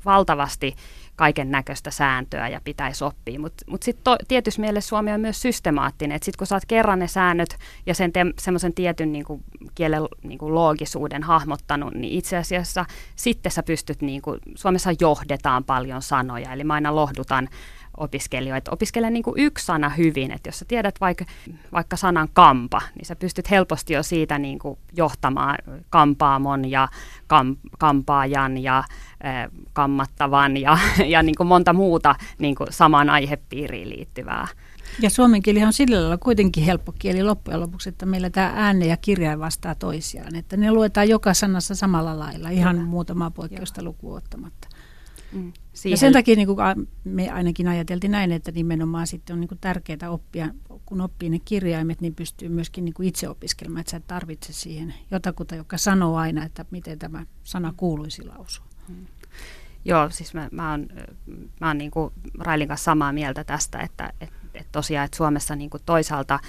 valtavasti 0.04 0.75
kaiken 1.16 1.50
näköistä 1.50 1.90
sääntöä 1.90 2.49
ja 2.49 2.61
pitäisi 2.64 3.04
oppia. 3.04 3.40
Mutta 3.40 3.64
mut, 3.66 3.73
mut 3.73 3.82
sitten 3.82 4.16
tietyssä 4.28 4.61
mielessä 4.61 4.88
Suomi 4.88 5.12
on 5.12 5.20
myös 5.20 5.42
systemaattinen. 5.42 6.18
Sitten 6.23 6.46
kun 6.49 6.54
oot 6.56 6.66
kerran 6.66 6.99
ne 6.99 7.08
säännöt 7.08 7.58
ja 7.87 7.94
sen 7.94 8.12
te, 8.12 8.20
semmoisen 8.38 8.75
tietyn 8.75 9.12
niinku, 9.12 9.42
kielen 9.75 10.02
niinku, 10.23 10.54
loogisuuden 10.54 11.23
hahmottanut, 11.23 11.94
niin 11.94 12.18
itse 12.18 12.37
asiassa 12.37 12.85
sitten 13.16 13.52
sä 13.52 13.62
pystyt, 13.62 14.02
niinku, 14.02 14.37
Suomessa 14.54 14.90
johdetaan 15.00 15.64
paljon 15.64 16.02
sanoja, 16.02 16.52
eli 16.52 16.64
mä 16.64 16.75
aina 16.75 16.94
lohdutan 16.94 17.49
opiskelijoita. 17.96 18.70
Opiskele 18.70 19.11
niin 19.11 19.25
yksi 19.37 19.66
sana 19.66 19.88
hyvin, 19.88 20.30
että 20.30 20.49
jos 20.49 20.58
sä 20.58 20.64
tiedät 20.68 21.00
vaikka, 21.00 21.25
vaikka 21.73 21.96
sanan 21.96 22.28
kampa, 22.32 22.80
niin 22.94 23.06
sä 23.06 23.16
pystyt 23.16 23.50
helposti 23.50 23.92
jo 23.92 24.02
siitä 24.02 24.38
niin 24.38 24.58
johtamaan 24.96 25.58
kampaamon 25.90 26.70
ja 26.70 26.88
kam, 27.26 27.56
kampaajan 27.78 28.58
ja 28.58 28.85
kammattavan 29.73 30.56
ja, 30.56 30.78
ja 31.14 31.23
niin 31.23 31.35
kuin 31.37 31.46
monta 31.46 31.73
muuta 31.73 32.14
niin 32.38 32.54
kuin 32.54 32.73
samaan 32.73 33.11
aihepiiriin 33.11 33.88
liittyvää. 33.88 34.49
Ja 35.02 35.11
suomen 35.11 35.42
kieli 35.42 35.64
on 35.64 35.73
sillä 35.73 35.96
lailla 35.96 36.18
kuitenkin 36.18 36.64
helppo 36.64 36.92
kieli 36.99 37.23
loppujen 37.23 37.61
lopuksi, 37.61 37.88
että 37.88 38.06
meillä 38.06 38.30
tämä 38.30 38.52
ääne 38.54 38.87
ja 38.87 38.96
kirjain 38.96 39.40
vastaa 39.40 39.75
toisiaan. 39.75 40.35
Että 40.35 40.56
ne 40.56 40.73
luetaan 40.73 41.08
joka 41.08 41.35
sanassa 41.35 41.75
samalla 41.75 42.18
lailla, 42.18 42.50
ihan 42.50 42.76
Kyllä. 42.76 42.88
muutamaa 42.88 43.30
poikkeusta 43.30 43.82
lukuun 43.82 44.16
ottamatta. 44.16 44.68
Mm. 45.32 45.52
Siihen. 45.73 45.92
Ja 45.92 45.96
sen 45.96 46.12
takia 46.12 46.37
niin 46.37 46.46
kuin 46.46 46.58
me 47.04 47.30
ainakin 47.30 47.68
ajateltiin 47.68 48.11
näin, 48.11 48.32
että 48.32 48.52
nimenomaan 48.52 49.06
sitten 49.06 49.35
on 49.35 49.40
niin 49.40 49.49
kuin 49.49 49.58
tärkeää 49.61 50.11
oppia, 50.11 50.49
kun 50.87 51.00
oppii 51.00 51.30
ne 51.30 51.38
kirjaimet, 51.44 52.00
niin 52.00 52.14
pystyy 52.14 52.49
myöskin 52.49 52.85
niin 52.85 52.94
kuin 52.94 53.08
itse 53.08 53.28
opiskelemaan, 53.28 53.80
että 53.80 53.90
sä 53.90 53.96
et 53.96 54.06
tarvitse 54.06 54.52
siihen 54.52 54.94
jotakuta, 55.11 55.54
joka 55.54 55.78
sanoo 55.78 56.16
aina, 56.16 56.44
että 56.44 56.64
miten 56.70 56.99
tämä 56.99 57.26
sana 57.44 57.75
kuuluisi 57.76 58.25
lausua. 58.25 58.65
Joo, 59.84 60.10
siis 60.10 60.34
mä, 60.34 60.48
mä 60.52 60.70
oon, 60.70 60.88
mä 61.60 61.66
oon 61.66 61.78
niin 61.78 61.90
kuin 61.90 62.12
Railin 62.38 62.68
kanssa 62.68 62.84
samaa 62.84 63.12
mieltä 63.12 63.44
tästä, 63.44 63.78
että 63.78 64.12
et, 64.20 64.32
et 64.54 64.66
tosiaan, 64.72 65.04
että 65.04 65.16
Suomessa 65.16 65.56
niin 65.56 65.70
kuin 65.70 65.82
toisaalta 65.86 66.40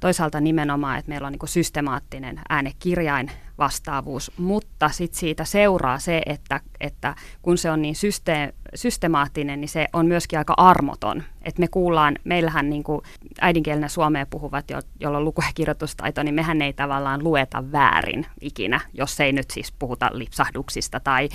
toisaalta 0.00 0.40
nimenomaan, 0.40 0.98
että 0.98 1.08
meillä 1.08 1.26
on 1.26 1.32
niin 1.32 1.48
systemaattinen 1.48 2.40
äänekirjain 2.48 3.30
vastaavuus, 3.58 4.32
mutta 4.38 4.88
sitten 4.88 5.20
siitä 5.20 5.44
seuraa 5.44 5.98
se, 5.98 6.22
että, 6.26 6.60
että 6.80 7.14
kun 7.42 7.58
se 7.58 7.70
on 7.70 7.82
niin 7.82 7.94
syste- 7.94 8.54
systemaattinen, 8.74 9.60
niin 9.60 9.68
se 9.68 9.86
on 9.92 10.06
myöskin 10.06 10.38
aika 10.38 10.54
armoton. 10.56 11.22
Et 11.42 11.58
me 11.58 11.68
kuullaan, 11.68 12.16
meillähän 12.24 12.70
niin 12.70 12.82
kuin 12.82 13.00
äidinkielenä 13.40 13.88
suomea 13.88 14.26
puhuvat, 14.26 14.70
jo, 14.70 14.80
jolla 15.00 15.18
on 15.18 15.24
luku- 15.24 15.42
ja 15.42 15.52
kirjoitustaito, 15.54 16.22
niin 16.22 16.34
mehän 16.34 16.62
ei 16.62 16.72
tavallaan 16.72 17.24
lueta 17.24 17.72
väärin 17.72 18.26
ikinä, 18.40 18.80
jos 18.94 19.20
ei 19.20 19.32
nyt 19.32 19.50
siis 19.50 19.72
puhuta 19.72 20.10
lipsahduksista 20.12 21.00
tai 21.00 21.28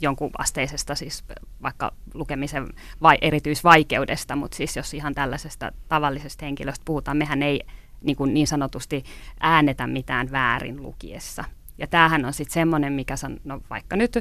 jonkun 0.00 0.30
asteisesta 0.38 0.94
siis 0.94 1.24
vaikka 1.62 1.92
lukemisen 2.14 2.66
vai 3.02 3.18
erityisvaikeudesta, 3.20 4.36
mutta 4.36 4.56
siis 4.56 4.76
jos 4.76 4.94
ihan 4.94 5.14
tällaisesta 5.14 5.72
tavallisesta 5.88 6.44
henkilöstä 6.44 6.82
puhutaan, 6.84 7.16
mehän 7.16 7.42
ei 7.42 7.60
niin, 8.00 8.16
kuin 8.16 8.34
niin 8.34 8.46
sanotusti 8.46 9.04
äänetä 9.40 9.86
mitään 9.86 10.30
väärin 10.30 10.82
lukiessa. 10.82 11.44
Ja 11.78 11.86
tämähän 11.86 12.24
on 12.24 12.32
sitten 12.32 12.54
semmoinen, 12.54 12.92
mikä 12.92 13.16
san, 13.16 13.36
no 13.44 13.60
vaikka 13.70 13.96
nyt 13.96 14.16
ä, 14.16 14.20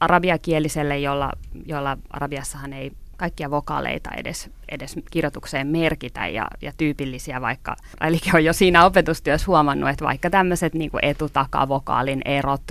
arabiakieliselle, 0.00 0.98
jolla, 0.98 1.32
jolla 1.66 1.98
arabiassahan 2.10 2.72
ei 2.72 2.92
kaikkia 3.16 3.50
vokaaleita 3.50 4.10
edes, 4.16 4.50
edes 4.68 4.96
kirjoitukseen 5.10 5.66
merkitä 5.66 6.26
ja, 6.26 6.48
ja 6.62 6.72
tyypillisiä 6.76 7.40
vaikka, 7.40 7.76
eli 8.00 8.18
on 8.34 8.44
jo 8.44 8.52
siinä 8.52 8.84
opetustyössä 8.84 9.46
huomannut, 9.46 9.90
että 9.90 10.04
vaikka 10.04 10.30
tämmöiset 10.30 10.74
niin 10.74 10.90
etutakavokaalin 11.02 12.22
erot, 12.24 12.62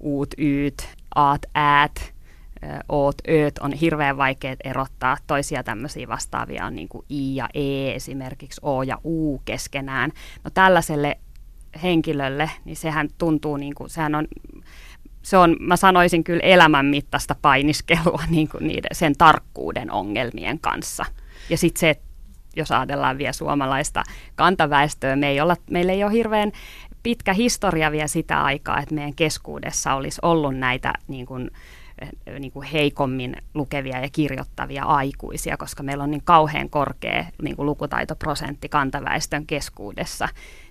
uut, 0.00 0.34
yyt, 0.38 0.88
aat, 1.14 1.42
äät, 1.54 2.12
oot, 2.88 3.14
ööt 3.28 3.58
on 3.58 3.72
hirveän 3.72 4.16
vaikeat 4.16 4.58
erottaa. 4.64 5.16
Toisia 5.26 5.62
tämmöisiä 5.62 6.08
vastaavia 6.08 6.66
on 6.66 6.74
niin 6.74 6.88
kuin 6.88 7.04
i 7.10 7.36
ja 7.36 7.48
e 7.54 7.94
esimerkiksi, 7.94 8.60
o 8.64 8.82
ja 8.82 8.98
u 9.04 9.42
keskenään. 9.44 10.12
No 10.44 10.50
tällaiselle 10.54 11.18
henkilölle, 11.82 12.50
niin 12.64 12.76
sehän 12.76 13.08
tuntuu, 13.18 13.56
niin 13.56 13.74
kuin, 13.74 13.90
sehän 13.90 14.14
on, 14.14 14.28
se 15.22 15.36
on, 15.36 15.56
mä 15.60 15.76
sanoisin 15.76 16.24
kyllä 16.24 16.42
elämän 16.42 16.86
mittaista 16.86 17.36
painiskelua 17.42 18.22
niin 18.30 18.48
kuin 18.48 18.66
niiden, 18.66 18.90
sen 18.92 19.14
tarkkuuden 19.18 19.90
ongelmien 19.90 20.58
kanssa. 20.58 21.04
Ja 21.50 21.58
sitten 21.58 21.80
se, 21.80 22.00
jos 22.56 22.72
ajatellaan 22.72 23.18
vielä 23.18 23.32
suomalaista 23.32 24.02
kantaväestöä, 24.34 25.16
me 25.16 25.28
ei 25.28 25.40
olla, 25.40 25.56
meillä 25.70 25.92
ei 25.92 26.04
ole 26.04 26.12
hirveän 26.12 26.52
pitkä 27.02 27.32
historia 27.32 27.92
vielä 27.92 28.06
sitä 28.06 28.42
aikaa, 28.42 28.80
että 28.80 28.94
meidän 28.94 29.14
keskuudessa 29.14 29.94
olisi 29.94 30.18
ollut 30.22 30.56
näitä 30.56 30.92
niin 31.08 31.26
kuin, 31.26 31.50
niin 32.38 32.52
kuin 32.52 32.66
heikommin 32.66 33.36
lukevia 33.54 34.00
ja 34.00 34.08
kirjoittavia 34.12 34.84
aikuisia, 34.84 35.56
koska 35.56 35.82
meillä 35.82 36.04
on 36.04 36.10
niin 36.10 36.22
kauhean 36.24 36.70
korkea 36.70 37.24
niin 37.42 37.56
kuin 37.56 37.66
lukutaitoprosentti 37.66 38.68
kantaväestön 38.68 39.46
keskuudessa, 39.46 40.28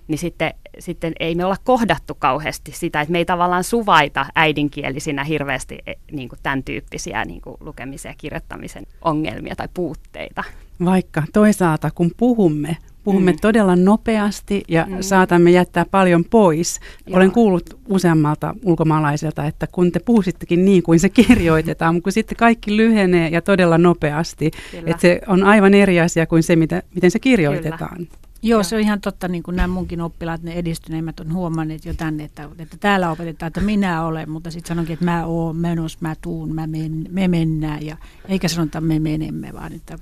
niin 0.08 0.18
sitten, 0.18 0.54
sitten 0.78 1.12
ei 1.20 1.34
me 1.34 1.44
olla 1.44 1.56
kohdattu 1.64 2.14
kauheasti 2.14 2.72
sitä, 2.72 3.00
että 3.00 3.12
me 3.12 3.18
ei 3.18 3.24
tavallaan 3.24 3.64
suvaita 3.64 4.26
äidinkielisinä 4.34 5.24
hirveästi 5.24 5.78
e, 5.86 5.92
niin 6.12 6.28
kuin 6.28 6.38
tämän 6.42 6.62
tyyppisiä 6.62 7.24
niin 7.24 7.40
kuin 7.40 7.56
lukemisen 7.60 8.10
ja 8.10 8.14
kirjoittamisen 8.18 8.86
ongelmia 9.02 9.56
tai 9.56 9.68
puutteita. 9.74 10.44
Vaikka 10.84 11.22
toisaalta 11.32 11.90
kun 11.94 12.10
puhumme 12.16 12.76
Puhumme 13.04 13.32
mm. 13.32 13.38
todella 13.40 13.76
nopeasti 13.76 14.62
ja 14.68 14.86
mm. 14.88 14.96
saatamme 15.00 15.50
jättää 15.50 15.84
paljon 15.90 16.24
pois. 16.24 16.80
Joo. 17.06 17.16
Olen 17.16 17.30
kuullut 17.30 17.78
useammalta 17.88 18.54
ulkomaalaiselta, 18.64 19.46
että 19.46 19.66
kun 19.72 19.92
te 19.92 20.00
puhusittekin 20.00 20.64
niin 20.64 20.82
kuin 20.82 21.00
se 21.00 21.08
kirjoitetaan, 21.08 21.94
mutta 21.94 22.04
kun 22.04 22.12
sitten 22.12 22.36
kaikki 22.36 22.76
lyhenee 22.76 23.28
ja 23.28 23.42
todella 23.42 23.78
nopeasti, 23.78 24.50
Kyllä. 24.70 24.90
että 24.90 25.00
se 25.00 25.20
on 25.26 25.44
aivan 25.44 25.74
eri 25.74 26.00
asia 26.00 26.26
kuin 26.26 26.42
se, 26.42 26.56
mitä, 26.56 26.82
miten 26.94 27.10
se 27.10 27.18
kirjoitetaan. 27.18 27.96
Kyllä. 27.96 28.31
Joo, 28.44 28.62
se 28.62 28.76
on 28.76 28.82
ihan 28.82 29.00
totta, 29.00 29.28
niin 29.28 29.42
kuin 29.42 29.56
nämä 29.56 29.68
munkin 29.68 30.00
oppilaat, 30.00 30.42
ne 30.42 30.52
edistyneimmät 30.52 31.20
on 31.20 31.32
huomanneet 31.32 31.84
jo 31.84 31.94
tänne, 31.94 32.24
että, 32.24 32.48
että 32.58 32.76
täällä 32.76 33.10
opetetaan, 33.10 33.46
että 33.46 33.60
minä 33.60 34.04
olen, 34.04 34.30
mutta 34.30 34.50
sitten 34.50 34.68
sanonkin, 34.68 34.92
että 34.92 35.04
mä 35.04 35.26
oon 35.26 35.56
menossa, 35.56 35.98
mä 36.00 36.14
tuun, 36.20 36.54
mä 36.54 36.66
men, 36.66 37.06
me 37.10 37.28
mennään, 37.28 37.86
ja 37.86 37.96
eikä 38.28 38.48
sanota 38.48 38.80
me 38.80 38.98
menemme, 38.98 39.52
vaan 39.52 39.72
että 39.72 39.98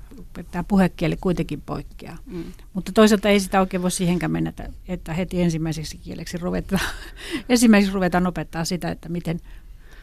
tämä 0.51 0.63
puhekieli 0.63 1.17
kuitenkin 1.21 1.61
poikkeaa. 1.61 2.17
Mm. 2.25 2.43
Mutta 2.73 2.91
toisaalta 2.91 3.29
ei 3.29 3.39
sitä 3.39 3.59
oikein 3.59 3.81
voi 3.81 3.91
siihenkään 3.91 4.31
mennä, 4.31 4.49
että, 4.49 4.69
että 4.87 5.13
heti 5.13 5.41
ensimmäiseksi 5.41 5.97
kieleksi 5.97 6.37
ruvetaan, 6.37 6.81
ensimmäiseksi 7.49 7.93
ruvetaan 7.93 8.27
opettaa 8.27 8.65
sitä, 8.65 8.91
että 8.91 9.09
miten, 9.09 9.39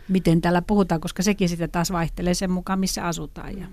miten 0.09 0.41
täällä 0.41 0.63
puhutaan, 0.63 1.01
koska 1.01 1.23
sekin 1.23 1.49
sitten 1.49 1.71
taas 1.71 1.93
vaihtelee 1.93 2.35
sen 2.35 2.51
mukaan, 2.51 2.79
missä 2.79 3.07
asutaan, 3.07 3.59
ja 3.59 3.67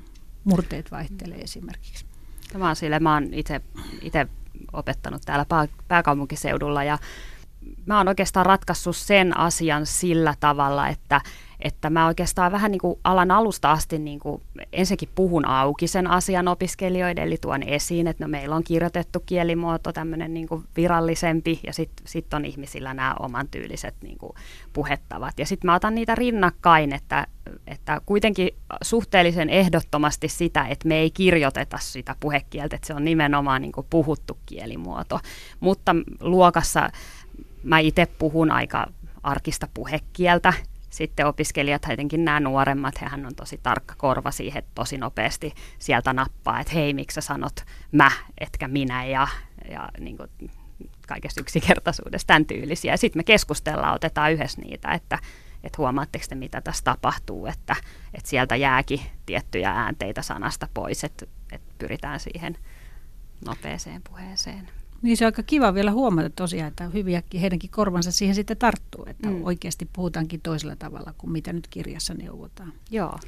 murteet 0.44 0.92
vaihtelee 0.92 1.38
esimerkiksi. 1.38 2.06
Tämä 2.54 2.70
on 2.70 2.76
sille, 2.76 3.00
mä 3.00 3.14
oon 3.14 3.34
itse 4.02 4.28
opettanut 4.74 5.22
täällä 5.26 5.46
pääkaupunkiseudulla. 5.88 6.84
Ja 6.84 6.98
mä 7.86 7.98
oon 7.98 8.08
oikeastaan 8.08 8.46
ratkaissut 8.46 8.96
sen 8.96 9.38
asian 9.38 9.86
sillä 9.86 10.34
tavalla, 10.40 10.88
että 10.88 11.22
että 11.66 11.90
mä 11.90 12.08
oikeastaan 12.08 12.52
vähän 12.52 12.72
niin 12.72 12.80
kuin 12.80 13.00
alan 13.04 13.32
alusta 13.32 13.72
asti 13.72 14.00
niin 14.00 14.20
kuin 14.20 14.42
ensinnäkin 14.74 15.10
puhun 15.16 15.46
auki 15.46 15.88
sen 15.88 16.08
asian 16.08 16.48
opiskelijoille, 16.48 17.22
eli 17.22 17.38
tuon 17.42 17.64
esiin, 17.64 18.08
että 18.08 18.24
no 18.24 18.28
meillä 18.28 18.56
on 18.56 18.64
kirjoitettu 18.64 19.20
kielimuoto 19.26 19.94
tämmöinen 19.94 20.34
niin 20.34 20.48
kuin 20.48 20.64
virallisempi, 20.78 21.60
ja 21.64 21.74
sitten 21.74 22.08
sit 22.08 22.34
on 22.34 22.46
ihmisillä 22.46 22.94
nämä 22.94 23.16
oman 23.20 23.48
tyyliset 23.48 23.96
niin 24.02 24.18
kuin 24.18 24.32
puhettavat. 24.74 25.40
Ja 25.40 25.46
sitten 25.46 25.68
mä 25.68 25.76
otan 25.76 25.96
niitä 25.96 26.16
rinnakkain, 26.16 26.94
että, 26.94 27.28
että 27.68 28.02
kuitenkin 28.06 28.50
suhteellisen 28.82 29.50
ehdottomasti 29.50 30.28
sitä, 30.28 30.66
että 30.68 30.88
me 30.88 30.96
ei 30.96 31.12
kirjoiteta 31.12 31.78
sitä 31.82 32.16
puhekieltä, 32.20 32.76
että 32.76 32.88
se 32.88 32.94
on 32.94 33.06
nimenomaan 33.06 33.62
niin 33.62 33.72
kuin 33.72 33.88
puhuttu 33.90 34.38
kielimuoto. 34.46 35.20
Mutta 35.60 35.96
luokassa 36.20 36.90
mä 37.64 37.80
itse 37.80 38.06
puhun 38.06 38.52
aika 38.52 38.88
arkista 39.24 39.68
puhekieltä, 39.74 40.54
sitten 40.90 41.26
opiskelijat, 41.26 41.86
etenkin 41.90 42.26
nämä 42.26 42.40
nuoremmat, 42.40 43.02
hehän 43.02 43.26
on 43.26 43.36
tosi 43.36 43.60
tarkka 43.64 43.96
korva 43.98 44.32
siihen, 44.32 44.60
että 44.60 44.72
tosi 44.76 44.98
nopeasti 44.98 45.54
sieltä 45.80 46.14
nappaa, 46.14 46.60
että 46.60 46.74
hei, 46.74 46.94
miksi 46.94 47.16
sä 47.16 47.22
sanot 47.22 47.56
mä, 47.92 48.12
etkä 48.38 48.68
minä, 48.68 49.06
ja, 49.06 49.28
ja 49.72 49.90
niin 50.00 50.18
kuin 50.18 50.30
kaikesta 51.08 51.42
yksinkertaisuudesta, 51.42 52.28
tämän 52.28 52.46
tyylisiä. 52.46 52.98
Sitten 52.98 53.20
me 53.20 53.24
keskustellaan, 53.24 53.96
otetaan 53.96 54.34
yhdessä 54.34 54.62
niitä, 54.62 54.92
että, 54.92 55.20
että 55.64 55.78
huomaatteko 55.78 56.26
te, 56.30 56.36
mitä 56.36 56.62
tässä 56.62 56.84
tapahtuu, 56.84 57.46
että, 57.46 57.76
että 58.14 58.30
sieltä 58.30 58.56
jääkin 58.56 59.02
tiettyjä 59.26 59.72
äänteitä 59.72 60.22
sanasta 60.22 60.68
pois, 60.74 61.04
että, 61.04 61.26
että 61.52 61.74
pyritään 61.78 62.20
siihen 62.20 62.58
nopeeseen 63.46 64.02
puheeseen. 64.10 64.70
Niin 65.02 65.18
se 65.18 65.26
on 65.26 65.28
aika 65.28 65.44
kiva 65.44 65.74
vielä 65.74 65.92
huomata 65.92 66.30
tosiaan, 66.30 66.68
että 66.68 66.90
hyviäkin 66.90 67.42
heidänkin 67.42 67.70
korvansa 67.70 68.12
siihen 68.12 68.36
sitten 68.36 68.58
tarttuu, 68.58 69.06
että 69.08 69.30
mm. 69.30 69.44
oikeasti 69.44 69.90
puhutaankin 69.94 70.42
toisella 70.42 70.76
tavalla 70.76 71.14
kuin 71.18 71.32
mitä 71.32 71.54
nyt 71.54 71.68
kirjassa 71.68 72.14
neuvotaan. 72.14 72.74
Joo. 72.92 73.20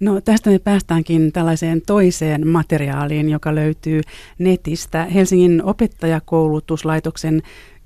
No 0.00 0.20
tästä 0.20 0.50
me 0.50 0.58
päästäänkin 0.58 1.32
tällaiseen 1.32 1.82
toiseen 1.86 2.48
materiaaliin, 2.48 3.28
joka 3.28 3.54
löytyy 3.54 4.00
netistä. 4.38 5.04
Helsingin 5.04 5.62
opettajakoulutuslaitoksen 5.64 7.42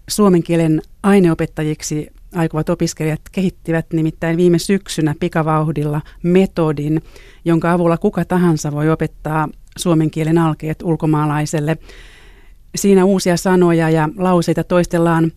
suomen 0.09 0.43
kielen 0.43 0.83
aineopettajiksi 1.02 2.11
aikovat 2.35 2.69
opiskelijat 2.69 3.21
kehittivät 3.33 3.87
nimittäin 3.93 4.37
viime 4.37 4.59
syksynä 4.59 5.14
pikavauhdilla 5.21 6.00
metodin, 6.23 7.02
jonka 7.45 7.73
avulla 7.73 7.99
kuka 7.99 8.25
tahansa 8.25 8.73
voi 8.73 8.90
opettaa 8.90 9.49
suomen 9.76 10.11
kielen 10.11 10.38
alkeet 10.38 10.83
ulkomaalaiselle. 10.83 11.78
Siinä 12.76 13.04
uusia 13.04 13.37
sanoja 13.37 13.90
ja 13.90 14.09
lauseita 14.16 14.64
toistellaan 14.64 15.33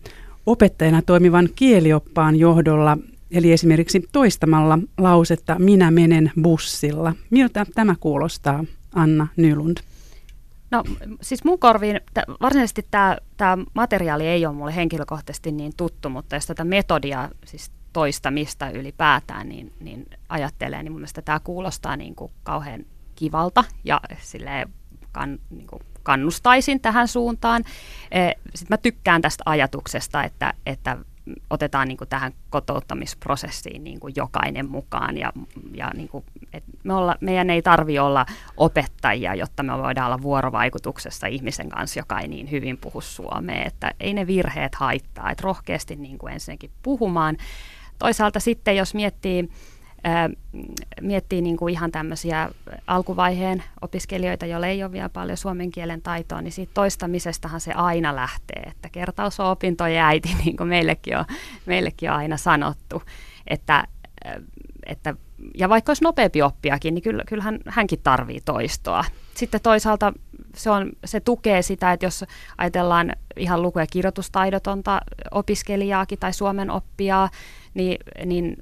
opettajana 0.46 1.02
toimivan 1.02 1.48
kielioppaan 1.56 2.36
johdolla, 2.36 2.98
eli 3.30 3.52
esimerkiksi 3.52 4.08
toistamalla 4.12 4.78
lausetta 4.98 5.56
minä 5.58 5.90
menen 5.90 6.32
bussilla. 6.42 7.12
Miltä 7.30 7.66
tämä 7.74 7.94
kuulostaa, 8.00 8.64
Anna 8.94 9.26
Nylund? 9.36 9.76
No 10.70 10.84
siis 11.20 11.44
mun 11.44 11.58
korviin, 11.58 12.00
varsinaisesti 12.40 12.86
tämä 13.36 13.58
materiaali 13.74 14.26
ei 14.26 14.46
ole 14.46 14.54
mulle 14.54 14.76
henkilökohtaisesti 14.76 15.52
niin 15.52 15.72
tuttu, 15.76 16.08
mutta 16.08 16.36
jos 16.36 16.46
tätä 16.46 16.64
metodia, 16.64 17.28
siis 17.44 17.70
toistamista 17.92 18.70
ylipäätään, 18.70 19.48
niin, 19.48 19.72
niin 19.80 20.06
ajattelee, 20.28 20.82
niin 20.82 20.92
mun 20.92 21.00
mielestä 21.00 21.22
tämä 21.22 21.40
kuulostaa 21.40 21.96
niin 21.96 22.14
kuin 22.14 22.32
kauhean 22.42 22.84
kivalta 23.14 23.64
ja 23.84 24.00
silleen 24.22 24.68
kan, 25.12 25.38
niin 25.50 25.66
kuin 25.66 25.82
kannustaisin 26.02 26.80
tähän 26.80 27.08
suuntaan. 27.08 27.64
Eh, 28.10 28.34
Sitten 28.54 28.74
mä 28.74 28.76
tykkään 28.76 29.22
tästä 29.22 29.42
ajatuksesta, 29.46 30.24
että, 30.24 30.54
että 30.66 30.96
otetaan 31.50 31.88
niin 31.88 31.98
kuin 31.98 32.08
tähän 32.08 32.32
kotouttamisprosessiin 32.50 33.84
niin 33.84 34.00
kuin 34.00 34.12
jokainen 34.16 34.70
mukaan. 34.70 35.16
Ja, 35.16 35.32
ja 35.74 35.90
niin 35.94 36.08
kuin, 36.08 36.24
me 36.84 36.94
olla, 36.94 37.16
meidän 37.20 37.50
ei 37.50 37.62
tarvi 37.62 37.98
olla 37.98 38.26
opettajia, 38.56 39.34
jotta 39.34 39.62
me 39.62 39.78
voidaan 39.78 40.06
olla 40.06 40.22
vuorovaikutuksessa 40.22 41.26
ihmisen 41.26 41.68
kanssa, 41.68 42.00
joka 42.00 42.20
ei 42.20 42.28
niin 42.28 42.50
hyvin 42.50 42.76
puhu 42.76 43.00
suomea. 43.00 43.64
Että 43.64 43.90
ei 44.00 44.14
ne 44.14 44.26
virheet 44.26 44.74
haittaa, 44.74 45.30
että 45.30 45.42
rohkeasti 45.42 45.96
niin 45.96 46.18
kuin 46.18 46.32
ensinnäkin 46.32 46.70
puhumaan. 46.82 47.36
Toisaalta 47.98 48.40
sitten, 48.40 48.76
jos 48.76 48.94
miettii 48.94 49.48
miettii 51.00 51.42
niin 51.42 51.56
kuin 51.56 51.72
ihan 51.72 51.92
tämmöisiä 51.92 52.50
alkuvaiheen 52.86 53.62
opiskelijoita, 53.80 54.46
joilla 54.46 54.66
ei 54.66 54.82
ole 54.82 54.92
vielä 54.92 55.08
paljon 55.08 55.36
suomen 55.36 55.70
kielen 55.70 56.02
taitoa, 56.02 56.42
niin 56.42 56.52
siitä 56.52 56.74
toistamisestahan 56.74 57.60
se 57.60 57.72
aina 57.72 58.16
lähtee, 58.16 58.62
että 58.66 58.88
kertaus 58.88 59.40
on 59.40 59.46
opintojen 59.46 60.02
äiti, 60.02 60.34
niin 60.44 60.56
kuin 60.56 60.68
meillekin 60.68 61.18
on, 61.18 61.24
meillekin 61.66 62.10
on 62.10 62.16
aina 62.16 62.36
sanottu, 62.36 63.02
että, 63.46 63.84
että 64.86 65.14
ja 65.54 65.68
vaikka 65.68 65.90
olisi 65.90 66.04
nopeampi 66.04 66.42
oppiakin, 66.42 66.94
niin 66.94 67.02
kyllä, 67.02 67.22
kyllähän 67.28 67.58
hänkin 67.66 68.00
tarvii 68.02 68.40
toistoa. 68.44 69.04
Sitten 69.34 69.60
toisaalta 69.60 70.12
se, 70.56 70.70
on, 70.70 70.92
se 71.04 71.20
tukee 71.20 71.62
sitä, 71.62 71.92
että 71.92 72.06
jos 72.06 72.24
ajatellaan 72.58 73.12
ihan 73.36 73.62
luku- 73.62 73.78
ja 73.78 73.86
kirjoitustaidotonta 73.86 75.00
opiskelijaakin 75.30 76.18
tai 76.18 76.32
suomen 76.32 76.70
oppijaa, 76.70 77.30
niin, 77.74 77.98
niin 78.26 78.56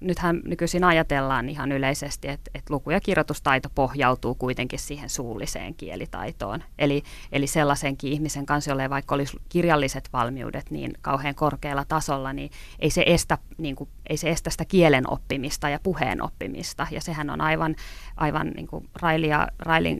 nythän 0.00 0.40
nykyisin 0.44 0.84
ajatellaan 0.84 1.48
ihan 1.48 1.72
yleisesti, 1.72 2.28
että, 2.28 2.50
että 2.54 2.74
luku- 2.74 2.90
ja 2.90 3.00
kirjoitustaito 3.00 3.68
pohjautuu 3.74 4.34
kuitenkin 4.34 4.78
siihen 4.78 5.08
suulliseen 5.08 5.74
kielitaitoon. 5.74 6.62
Eli, 6.78 7.02
eli 7.32 7.46
sellaisenkin 7.46 8.12
ihmisen 8.12 8.46
kanssa, 8.46 8.70
jolle 8.70 8.90
vaikka 8.90 9.14
olisi 9.14 9.36
kirjalliset 9.48 10.08
valmiudet 10.12 10.70
niin 10.70 10.92
kauhean 11.02 11.34
korkealla 11.34 11.84
tasolla, 11.84 12.32
niin 12.32 12.50
ei 12.78 12.90
se 12.90 13.04
estä, 13.06 13.38
niin 13.58 13.76
kuin, 13.76 13.90
ei 14.08 14.16
se 14.16 14.30
estä 14.30 14.50
sitä 14.50 14.64
kielen 14.64 15.10
oppimista 15.10 15.68
ja 15.68 15.78
puheen 15.82 16.22
oppimista. 16.22 16.86
Ja 16.90 17.00
sehän 17.00 17.30
on 17.30 17.40
aivan, 17.40 17.76
aivan 18.16 18.48
niin 18.48 18.66
kuin 18.66 18.88
Raili 19.02 19.28
ja 19.28 19.48
Railin 19.58 19.98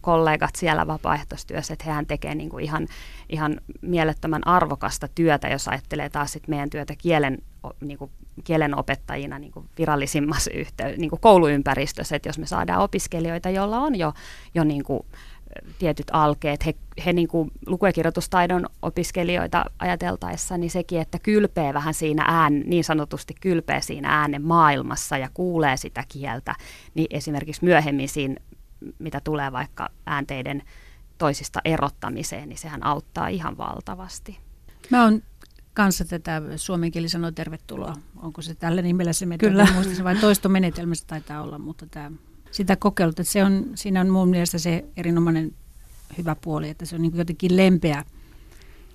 kollegat 0.00 0.56
siellä 0.56 0.86
vapaaehtoistyössä, 0.86 1.72
että 1.72 1.84
hehän 1.84 2.06
tekee 2.06 2.34
niin 2.34 2.50
kuin 2.50 2.64
ihan, 2.64 2.86
ihan 3.28 3.60
mielettömän 3.80 4.46
arvokasta 4.46 5.08
työtä, 5.08 5.48
jos 5.48 5.68
ajattelee 5.68 6.08
taas 6.08 6.32
sit 6.32 6.48
meidän 6.48 6.70
työtä 6.70 6.94
kielen 6.98 7.38
niin 7.80 7.98
kuin 7.98 8.10
kielenopettajina 8.44 9.38
niin 9.38 9.52
kuin 9.52 9.68
virallisimmassa 9.78 10.50
yhtey- 10.54 10.96
niin 10.96 11.10
kuin 11.10 11.20
kouluympäristössä, 11.20 12.16
että 12.16 12.28
jos 12.28 12.38
me 12.38 12.46
saadaan 12.46 12.82
opiskelijoita, 12.82 13.50
joilla 13.50 13.78
on 13.78 13.94
jo, 13.94 14.12
jo 14.54 14.64
niin 14.64 14.84
kuin 14.84 15.00
tietyt 15.78 16.06
alkeet, 16.12 16.66
he, 16.66 16.74
he 17.06 17.12
niin 17.12 17.28
kuin 17.28 17.50
luku- 17.66 17.86
ja 17.86 17.92
kirjoitustaidon 17.92 18.66
opiskelijoita 18.82 19.64
ajateltaessa, 19.78 20.58
niin 20.58 20.70
sekin, 20.70 21.00
että 21.00 21.18
kylpee 21.18 21.74
vähän 21.74 21.94
siinä 21.94 22.24
ään, 22.28 22.60
niin 22.60 22.84
sanotusti 22.84 23.34
kylpee 23.40 23.80
siinä 23.80 24.20
äänen 24.20 24.42
maailmassa 24.42 25.18
ja 25.18 25.28
kuulee 25.34 25.76
sitä 25.76 26.04
kieltä, 26.08 26.54
niin 26.94 27.06
esimerkiksi 27.10 27.64
myöhemmin 27.64 28.08
siinä, 28.08 28.34
mitä 28.98 29.20
tulee 29.24 29.52
vaikka 29.52 29.88
äänteiden 30.06 30.62
toisista 31.18 31.60
erottamiseen, 31.64 32.48
niin 32.48 32.58
sehän 32.58 32.86
auttaa 32.86 33.28
ihan 33.28 33.58
valtavasti. 33.58 34.38
Mä 34.90 35.04
oon 35.04 35.22
kanssa 35.76 36.04
tätä 36.04 36.42
suomen 36.56 36.90
kieli 36.90 37.08
sanoo 37.08 37.30
tervetuloa. 37.30 37.96
Onko 38.22 38.42
se 38.42 38.54
tällä 38.54 38.82
nimellä 38.82 39.12
se 39.12 39.26
metodi? 39.26 39.50
Kyllä. 39.50 39.68
Muistin, 39.74 40.04
vai 40.04 40.16
toistomenetelmässä 40.16 41.04
taitaa 41.06 41.42
olla, 41.42 41.58
mutta 41.58 41.86
tämä, 41.86 42.10
sitä 42.50 42.76
kokeilut, 42.76 43.20
että 43.20 43.32
se 43.32 43.44
on, 43.44 43.64
siinä 43.74 44.00
on 44.00 44.10
mun 44.10 44.28
mielestä 44.28 44.58
se 44.58 44.84
erinomainen 44.96 45.52
hyvä 46.18 46.36
puoli, 46.40 46.68
että 46.68 46.86
se 46.86 46.96
on 46.96 47.02
niin 47.02 47.16
jotenkin 47.16 47.56
lempeä, 47.56 48.04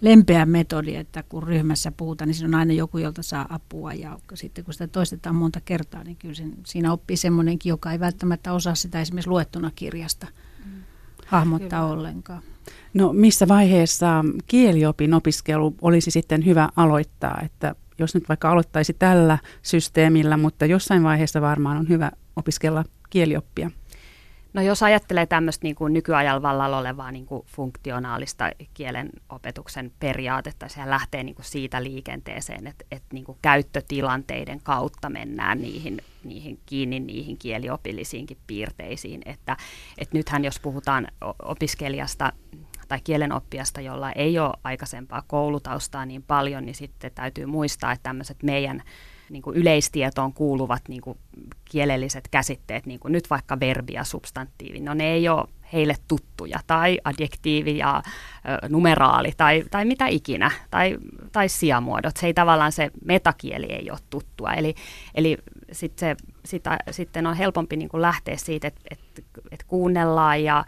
lempeä 0.02 0.46
metodi, 0.46 0.96
että 0.96 1.24
kun 1.24 1.44
ryhmässä 1.44 1.92
puhutaan, 1.92 2.28
niin 2.28 2.36
siinä 2.36 2.48
on 2.48 2.60
aina 2.60 2.74
joku, 2.74 2.98
jolta 2.98 3.24
saa 3.24 3.46
apua 3.50 3.94
ja 3.94 4.20
sitten 4.34 4.66
kun 4.66 4.74
sitä 4.74 4.88
toistetaan 4.88 5.36
monta 5.36 5.62
kertaa, 5.62 6.04
niin 6.04 6.18
kyllä 6.18 6.36
sen, 6.36 6.54
siinä 6.66 6.94
oppii 6.94 7.18
semmoinenkin, 7.18 7.70
joka 7.70 7.92
ei 7.92 8.00
välttämättä 8.00 8.54
osaa 8.54 8.76
sitä 8.76 9.02
esimerkiksi 9.02 9.30
luettuna 9.30 9.72
kirjasta 9.76 10.28
mm. 10.66 10.72
hahmottaa 11.26 11.82
kyllä. 11.82 11.94
ollenkaan. 11.94 12.44
No 12.94 13.14
missä 13.14 13.48
vaiheessa 13.48 14.26
kieliopin 14.48 15.14
opiskelu 15.14 15.76
olisi 15.82 16.12
sitten 16.12 16.46
hyvä 16.46 16.70
aloittaa, 16.76 17.40
että 17.46 17.76
jos 17.98 18.16
nyt 18.16 18.30
vaikka 18.30 18.52
aloittaisi 18.52 18.94
tällä 18.94 19.38
systeemillä, 19.62 20.38
mutta 20.38 20.66
jossain 20.66 21.04
vaiheessa 21.04 21.42
varmaan 21.42 21.78
on 21.78 21.90
hyvä 21.90 22.12
opiskella 22.36 22.84
kielioppia? 23.10 23.72
No 24.54 24.62
jos 24.62 24.84
ajattelee 24.84 25.26
tämmöistä 25.26 25.64
niin 25.64 25.76
kuin 25.76 25.94
nykyajalla 25.94 26.42
vallalla 26.42 26.78
olevaa 26.78 27.12
niin 27.12 27.26
kuin 27.26 27.46
funktionaalista 27.46 28.52
kielen 28.74 29.10
opetuksen 29.30 29.92
periaatetta, 30.00 30.68
se 30.68 30.82
lähtee 30.86 31.24
niin 31.24 31.36
kuin 31.36 31.46
siitä 31.46 31.84
liikenteeseen, 31.84 32.68
että, 32.68 32.86
että 32.92 33.08
niin 33.14 33.24
kuin 33.24 33.38
käyttötilanteiden 33.42 34.60
kautta 34.64 35.10
mennään 35.10 35.62
niihin, 35.62 36.02
niihin 36.24 36.60
kiinni 36.66 37.00
niihin 37.00 37.38
kieliopillisiinkin 37.38 38.38
piirteisiin. 38.48 39.22
Että, 39.26 39.58
että 39.98 40.18
nythän 40.18 40.46
jos 40.46 40.60
puhutaan 40.60 41.08
opiskelijasta 41.44 42.34
tai 42.92 43.00
kielenoppijasta, 43.04 43.82
jolla 43.82 44.12
ei 44.12 44.40
ole 44.40 44.54
aikaisempaa 44.64 45.24
koulutaustaa 45.28 46.06
niin 46.06 46.24
paljon, 46.24 46.66
niin 46.66 46.76
sitten 46.76 47.12
täytyy 47.16 47.46
muistaa, 47.46 47.92
että 47.92 48.04
tämmöiset 48.04 48.44
meidän 48.44 48.84
niin 49.30 49.42
kuin 49.42 49.58
yleistietoon 49.58 50.34
kuuluvat 50.34 50.82
niin 50.88 51.02
kuin 51.02 51.18
kielelliset 51.66 52.28
käsitteet, 52.32 52.86
niin 52.86 53.00
kuin 53.00 53.12
nyt 53.12 53.30
vaikka 53.30 53.60
verbi 53.60 53.94
ja 53.94 54.04
substantiivi, 54.04 54.80
no 54.80 54.94
ne 54.94 55.12
ei 55.12 55.30
ole 55.30 55.48
heille 55.74 55.96
tuttuja, 56.08 56.60
tai 56.68 57.00
adjektiivi 57.04 57.78
ja 57.78 58.02
ö, 58.06 58.70
numeraali, 58.70 59.32
tai, 59.38 59.64
tai 59.72 59.86
mitä 59.86 60.08
ikinä, 60.08 60.52
tai, 60.72 60.98
tai 61.32 61.50
sijamuodot. 61.50 62.18
Se 62.18 62.28
ei 62.28 62.34
tavallaan 62.34 62.72
se 62.72 62.92
metakieli 63.06 63.66
ei 63.66 63.92
ole 63.92 64.00
tuttua, 64.10 64.54
eli, 64.54 64.76
eli 65.16 65.38
sit 65.72 66.00
se, 66.00 66.16
sitä, 66.46 66.78
sitten 66.92 67.28
on 67.28 67.36
helpompi 67.36 67.78
niin 67.78 67.90
kuin 67.90 68.02
lähteä 68.02 68.38
siitä, 68.38 68.68
että 68.68 68.82
et, 68.92 69.00
et 69.52 69.64
kuunnellaan 69.64 70.44
ja 70.44 70.66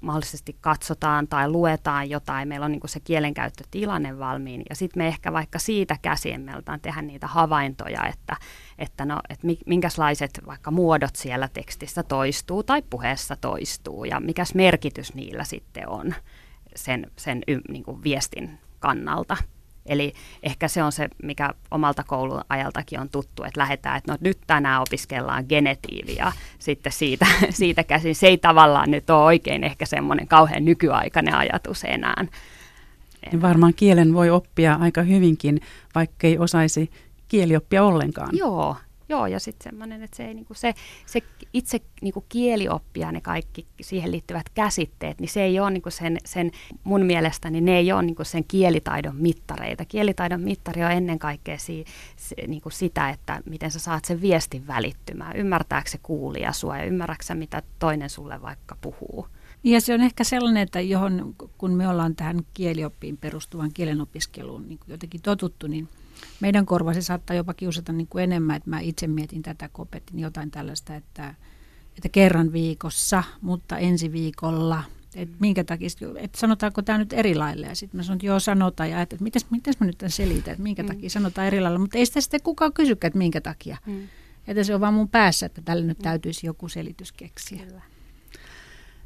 mahdollisesti 0.00 0.56
katsotaan 0.60 1.28
tai 1.28 1.48
luetaan 1.48 2.10
jotain, 2.10 2.48
meillä 2.48 2.64
on 2.64 2.72
niin 2.72 2.80
kuin 2.80 2.90
se 2.90 3.00
kielenkäyttötilanne 3.00 4.18
valmiin, 4.18 4.62
ja 4.70 4.76
sitten 4.76 5.02
me 5.02 5.08
ehkä 5.08 5.32
vaikka 5.32 5.58
siitä 5.58 5.96
käsien 6.02 6.40
me 6.40 6.56
tehdä 6.80 7.02
niitä 7.02 7.26
havaintoja, 7.26 8.06
että, 8.06 8.36
että, 8.78 9.04
no, 9.04 9.20
että 9.28 9.46
minkälaiset 9.66 10.40
vaikka 10.46 10.70
muodot 10.70 11.16
siellä 11.16 11.48
tekstissä 11.48 12.02
toistuu 12.02 12.62
tai 12.62 12.82
puheessa 12.90 13.36
toistuu, 13.36 14.04
ja 14.04 14.20
mikäs 14.20 14.54
merkitys 14.54 15.14
niillä 15.14 15.44
sitten 15.44 15.88
on 15.88 16.14
sen, 16.76 17.10
sen 17.16 17.42
niin 17.68 17.84
kuin 17.84 18.02
viestin 18.02 18.58
kannalta. 18.78 19.36
Eli 19.86 20.12
ehkä 20.42 20.68
se 20.68 20.82
on 20.82 20.92
se, 20.92 21.08
mikä 21.22 21.50
omalta 21.70 22.04
koulun 22.04 22.40
ajaltakin 22.48 23.00
on 23.00 23.08
tuttu, 23.08 23.44
että 23.44 23.60
lähdetään, 23.60 23.96
että 23.96 24.12
no 24.12 24.18
nyt 24.20 24.38
tänään 24.46 24.82
opiskellaan 24.82 25.44
genetiiviä 25.48 26.32
sitten 26.58 26.92
siitä, 26.92 27.26
siitä 27.50 27.84
käsin. 27.84 28.14
Se 28.14 28.26
ei 28.26 28.38
tavallaan 28.38 28.90
nyt 28.90 29.10
ole 29.10 29.24
oikein 29.24 29.64
ehkä 29.64 29.86
semmoinen 29.86 30.28
kauhean 30.28 30.64
nykyaikainen 30.64 31.34
ajatus 31.34 31.84
enää. 31.84 32.24
Varmaan 33.42 33.74
kielen 33.74 34.14
voi 34.14 34.30
oppia 34.30 34.74
aika 34.74 35.02
hyvinkin, 35.02 35.60
vaikka 35.94 36.26
ei 36.26 36.38
osaisi 36.38 36.90
kielioppia 37.28 37.84
ollenkaan. 37.84 38.30
Joo, 38.32 38.76
Joo, 39.10 39.26
ja 39.26 39.40
sitten 39.40 39.64
semmoinen, 39.64 40.02
että 40.02 40.16
se, 40.16 40.24
ei, 40.24 40.34
niinku, 40.34 40.54
se, 40.54 40.74
se 41.06 41.22
itse 41.52 41.80
niinku 42.02 42.24
kielioppia, 42.28 43.12
ne 43.12 43.20
kaikki 43.20 43.66
siihen 43.80 44.12
liittyvät 44.12 44.48
käsitteet, 44.48 45.20
niin 45.20 45.28
se 45.28 45.42
ei 45.42 45.60
ole 45.60 45.70
niinku 45.70 45.90
sen, 45.90 46.18
sen, 46.24 46.50
mun 46.84 47.02
mielestäni 47.02 47.60
ne 47.60 47.78
ei 47.78 47.92
ole 47.92 48.02
niinku 48.02 48.24
sen 48.24 48.44
kielitaidon 48.44 49.16
mittareita. 49.16 49.84
Kielitaidon 49.84 50.40
mittari 50.40 50.84
on 50.84 50.90
ennen 50.90 51.18
kaikkea 51.18 51.58
si, 51.58 51.84
se, 52.16 52.34
niinku 52.46 52.70
sitä, 52.70 53.10
että 53.10 53.40
miten 53.46 53.70
sä 53.70 53.78
saat 53.78 54.04
sen 54.04 54.20
viestin 54.20 54.66
välittymään. 54.66 55.36
Ymmärtääkö 55.36 55.90
se 55.90 55.98
kuulija 56.02 56.52
sua 56.52 56.78
ja 56.78 56.84
ymmärrätkö 56.84 57.34
mitä 57.34 57.62
toinen 57.78 58.10
sulle 58.10 58.42
vaikka 58.42 58.76
puhuu. 58.80 59.26
Ja 59.64 59.80
se 59.80 59.94
on 59.94 60.00
ehkä 60.00 60.24
sellainen, 60.24 60.62
että 60.62 60.80
johon, 60.80 61.34
kun 61.58 61.72
me 61.74 61.88
ollaan 61.88 62.16
tähän 62.16 62.40
kielioppiin 62.54 63.16
perustuvan 63.16 63.70
kielenopiskeluun 63.74 64.68
niin 64.68 64.78
jotenkin 64.88 65.22
totuttu, 65.22 65.66
niin 65.66 65.88
meidän 66.40 66.66
korva 66.66 66.94
se 66.94 67.02
saattaa 67.02 67.36
jopa 67.36 67.54
kiusata 67.54 67.92
niin 67.92 68.06
kuin 68.06 68.24
enemmän, 68.24 68.56
että 68.56 68.70
mä 68.70 68.80
itse 68.80 69.06
mietin 69.06 69.42
tätä, 69.42 69.68
kun 69.72 69.82
opetin 69.82 70.20
jotain 70.20 70.50
tällaista, 70.50 70.94
että, 70.94 71.34
että 71.96 72.08
kerran 72.08 72.52
viikossa, 72.52 73.22
mutta 73.40 73.78
ensi 73.78 74.12
viikolla, 74.12 74.82
että 75.14 75.36
minkä 75.40 75.64
takia, 75.64 75.88
että 76.16 76.40
sanotaanko 76.40 76.82
tämä 76.82 76.98
nyt 76.98 77.12
eri 77.12 77.34
lailla. 77.34 77.66
Ja 77.66 77.74
sitten 77.74 77.98
mä 77.98 78.02
sanoin, 78.02 78.16
että 78.16 78.26
joo 78.26 78.40
sanotaan 78.40 78.90
ja 78.90 79.02
että 79.02 79.16
mitäs, 79.20 79.46
mitäs 79.50 79.80
mä 79.80 79.86
nyt 79.86 79.98
tämän 79.98 80.10
selitän, 80.10 80.52
että 80.52 80.62
minkä 80.62 80.82
mm. 80.82 80.86
takia 80.86 81.10
sanotaan 81.10 81.46
eri 81.46 81.60
lailla. 81.60 81.78
Mutta 81.78 81.98
ei 81.98 82.06
sitä 82.06 82.20
sitten 82.20 82.42
kukaan 82.42 82.72
kysykään, 82.72 83.08
että 83.08 83.18
minkä 83.18 83.40
takia. 83.40 83.76
Mm. 83.86 84.08
Että 84.46 84.64
se 84.64 84.74
on 84.74 84.80
vaan 84.80 84.94
mun 84.94 85.08
päässä, 85.08 85.46
että 85.46 85.62
tälle 85.64 85.86
nyt 85.86 85.98
mm. 85.98 86.02
täytyisi 86.02 86.46
joku 86.46 86.68
selitys 86.68 87.12
keksiä. 87.12 87.66
Kyllä. 87.66 87.82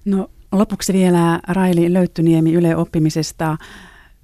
No 0.04 0.30
lopuksi 0.52 0.92
vielä 0.92 1.40
Raili 1.48 1.92
Löyttyniemi 1.92 2.52
Yle 2.52 2.76
oppimisesta. 2.76 3.56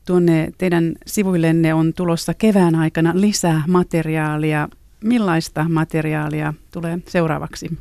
Tuonne 0.06 0.52
teidän 0.58 0.92
sivuillenne 1.06 1.74
on 1.74 1.92
tulossa 1.94 2.34
kevään 2.34 2.74
aikana 2.74 3.12
lisää 3.14 3.62
materiaalia. 3.68 4.68
Millaista 5.04 5.66
materiaalia 5.68 6.54
tulee 6.72 6.98
seuraavaksi? 7.08 7.78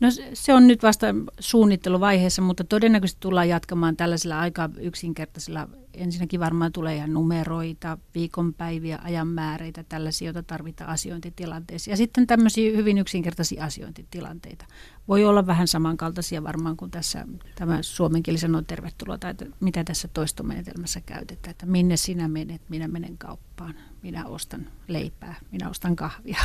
No 0.00 0.08
se 0.32 0.54
on 0.54 0.66
nyt 0.66 0.82
vasta 0.82 1.06
suunnitteluvaiheessa, 1.40 2.42
mutta 2.42 2.64
todennäköisesti 2.64 3.20
tullaan 3.20 3.48
jatkamaan 3.48 3.96
tällaisella 3.96 4.40
aika 4.40 4.70
yksinkertaisella. 4.80 5.68
Ensinnäkin 5.96 6.40
varmaan 6.40 6.72
tulee 6.72 6.96
ihan 6.96 7.12
numeroita, 7.12 7.98
viikonpäiviä, 8.14 8.98
ajanmääreitä, 9.02 9.84
tällaisia, 9.88 10.26
joita 10.26 10.42
tarvitaan 10.42 10.90
asiointitilanteissa. 10.90 11.90
Ja 11.90 11.96
sitten 11.96 12.26
tämmöisiä 12.26 12.76
hyvin 12.76 12.98
yksinkertaisia 12.98 13.64
asiointitilanteita. 13.64 14.64
Voi 15.08 15.24
olla 15.24 15.46
vähän 15.46 15.68
samankaltaisia 15.68 16.42
varmaan 16.42 16.76
kuin 16.76 16.90
tässä 16.90 17.26
tämä 17.54 17.78
suomenkielisen 17.82 18.54
on 18.54 18.66
tervetuloa, 18.66 19.18
tai 19.18 19.34
mitä 19.60 19.84
tässä 19.84 20.08
toistomenetelmässä 20.08 21.00
käytetään, 21.00 21.50
että 21.50 21.66
minne 21.66 21.96
sinä 21.96 22.28
menet, 22.28 22.62
minä 22.68 22.88
menen 22.88 23.18
kauppaan, 23.18 23.74
minä 24.02 24.26
ostan 24.26 24.66
leipää, 24.88 25.34
minä 25.52 25.70
ostan 25.70 25.96
kahvia. 25.96 26.38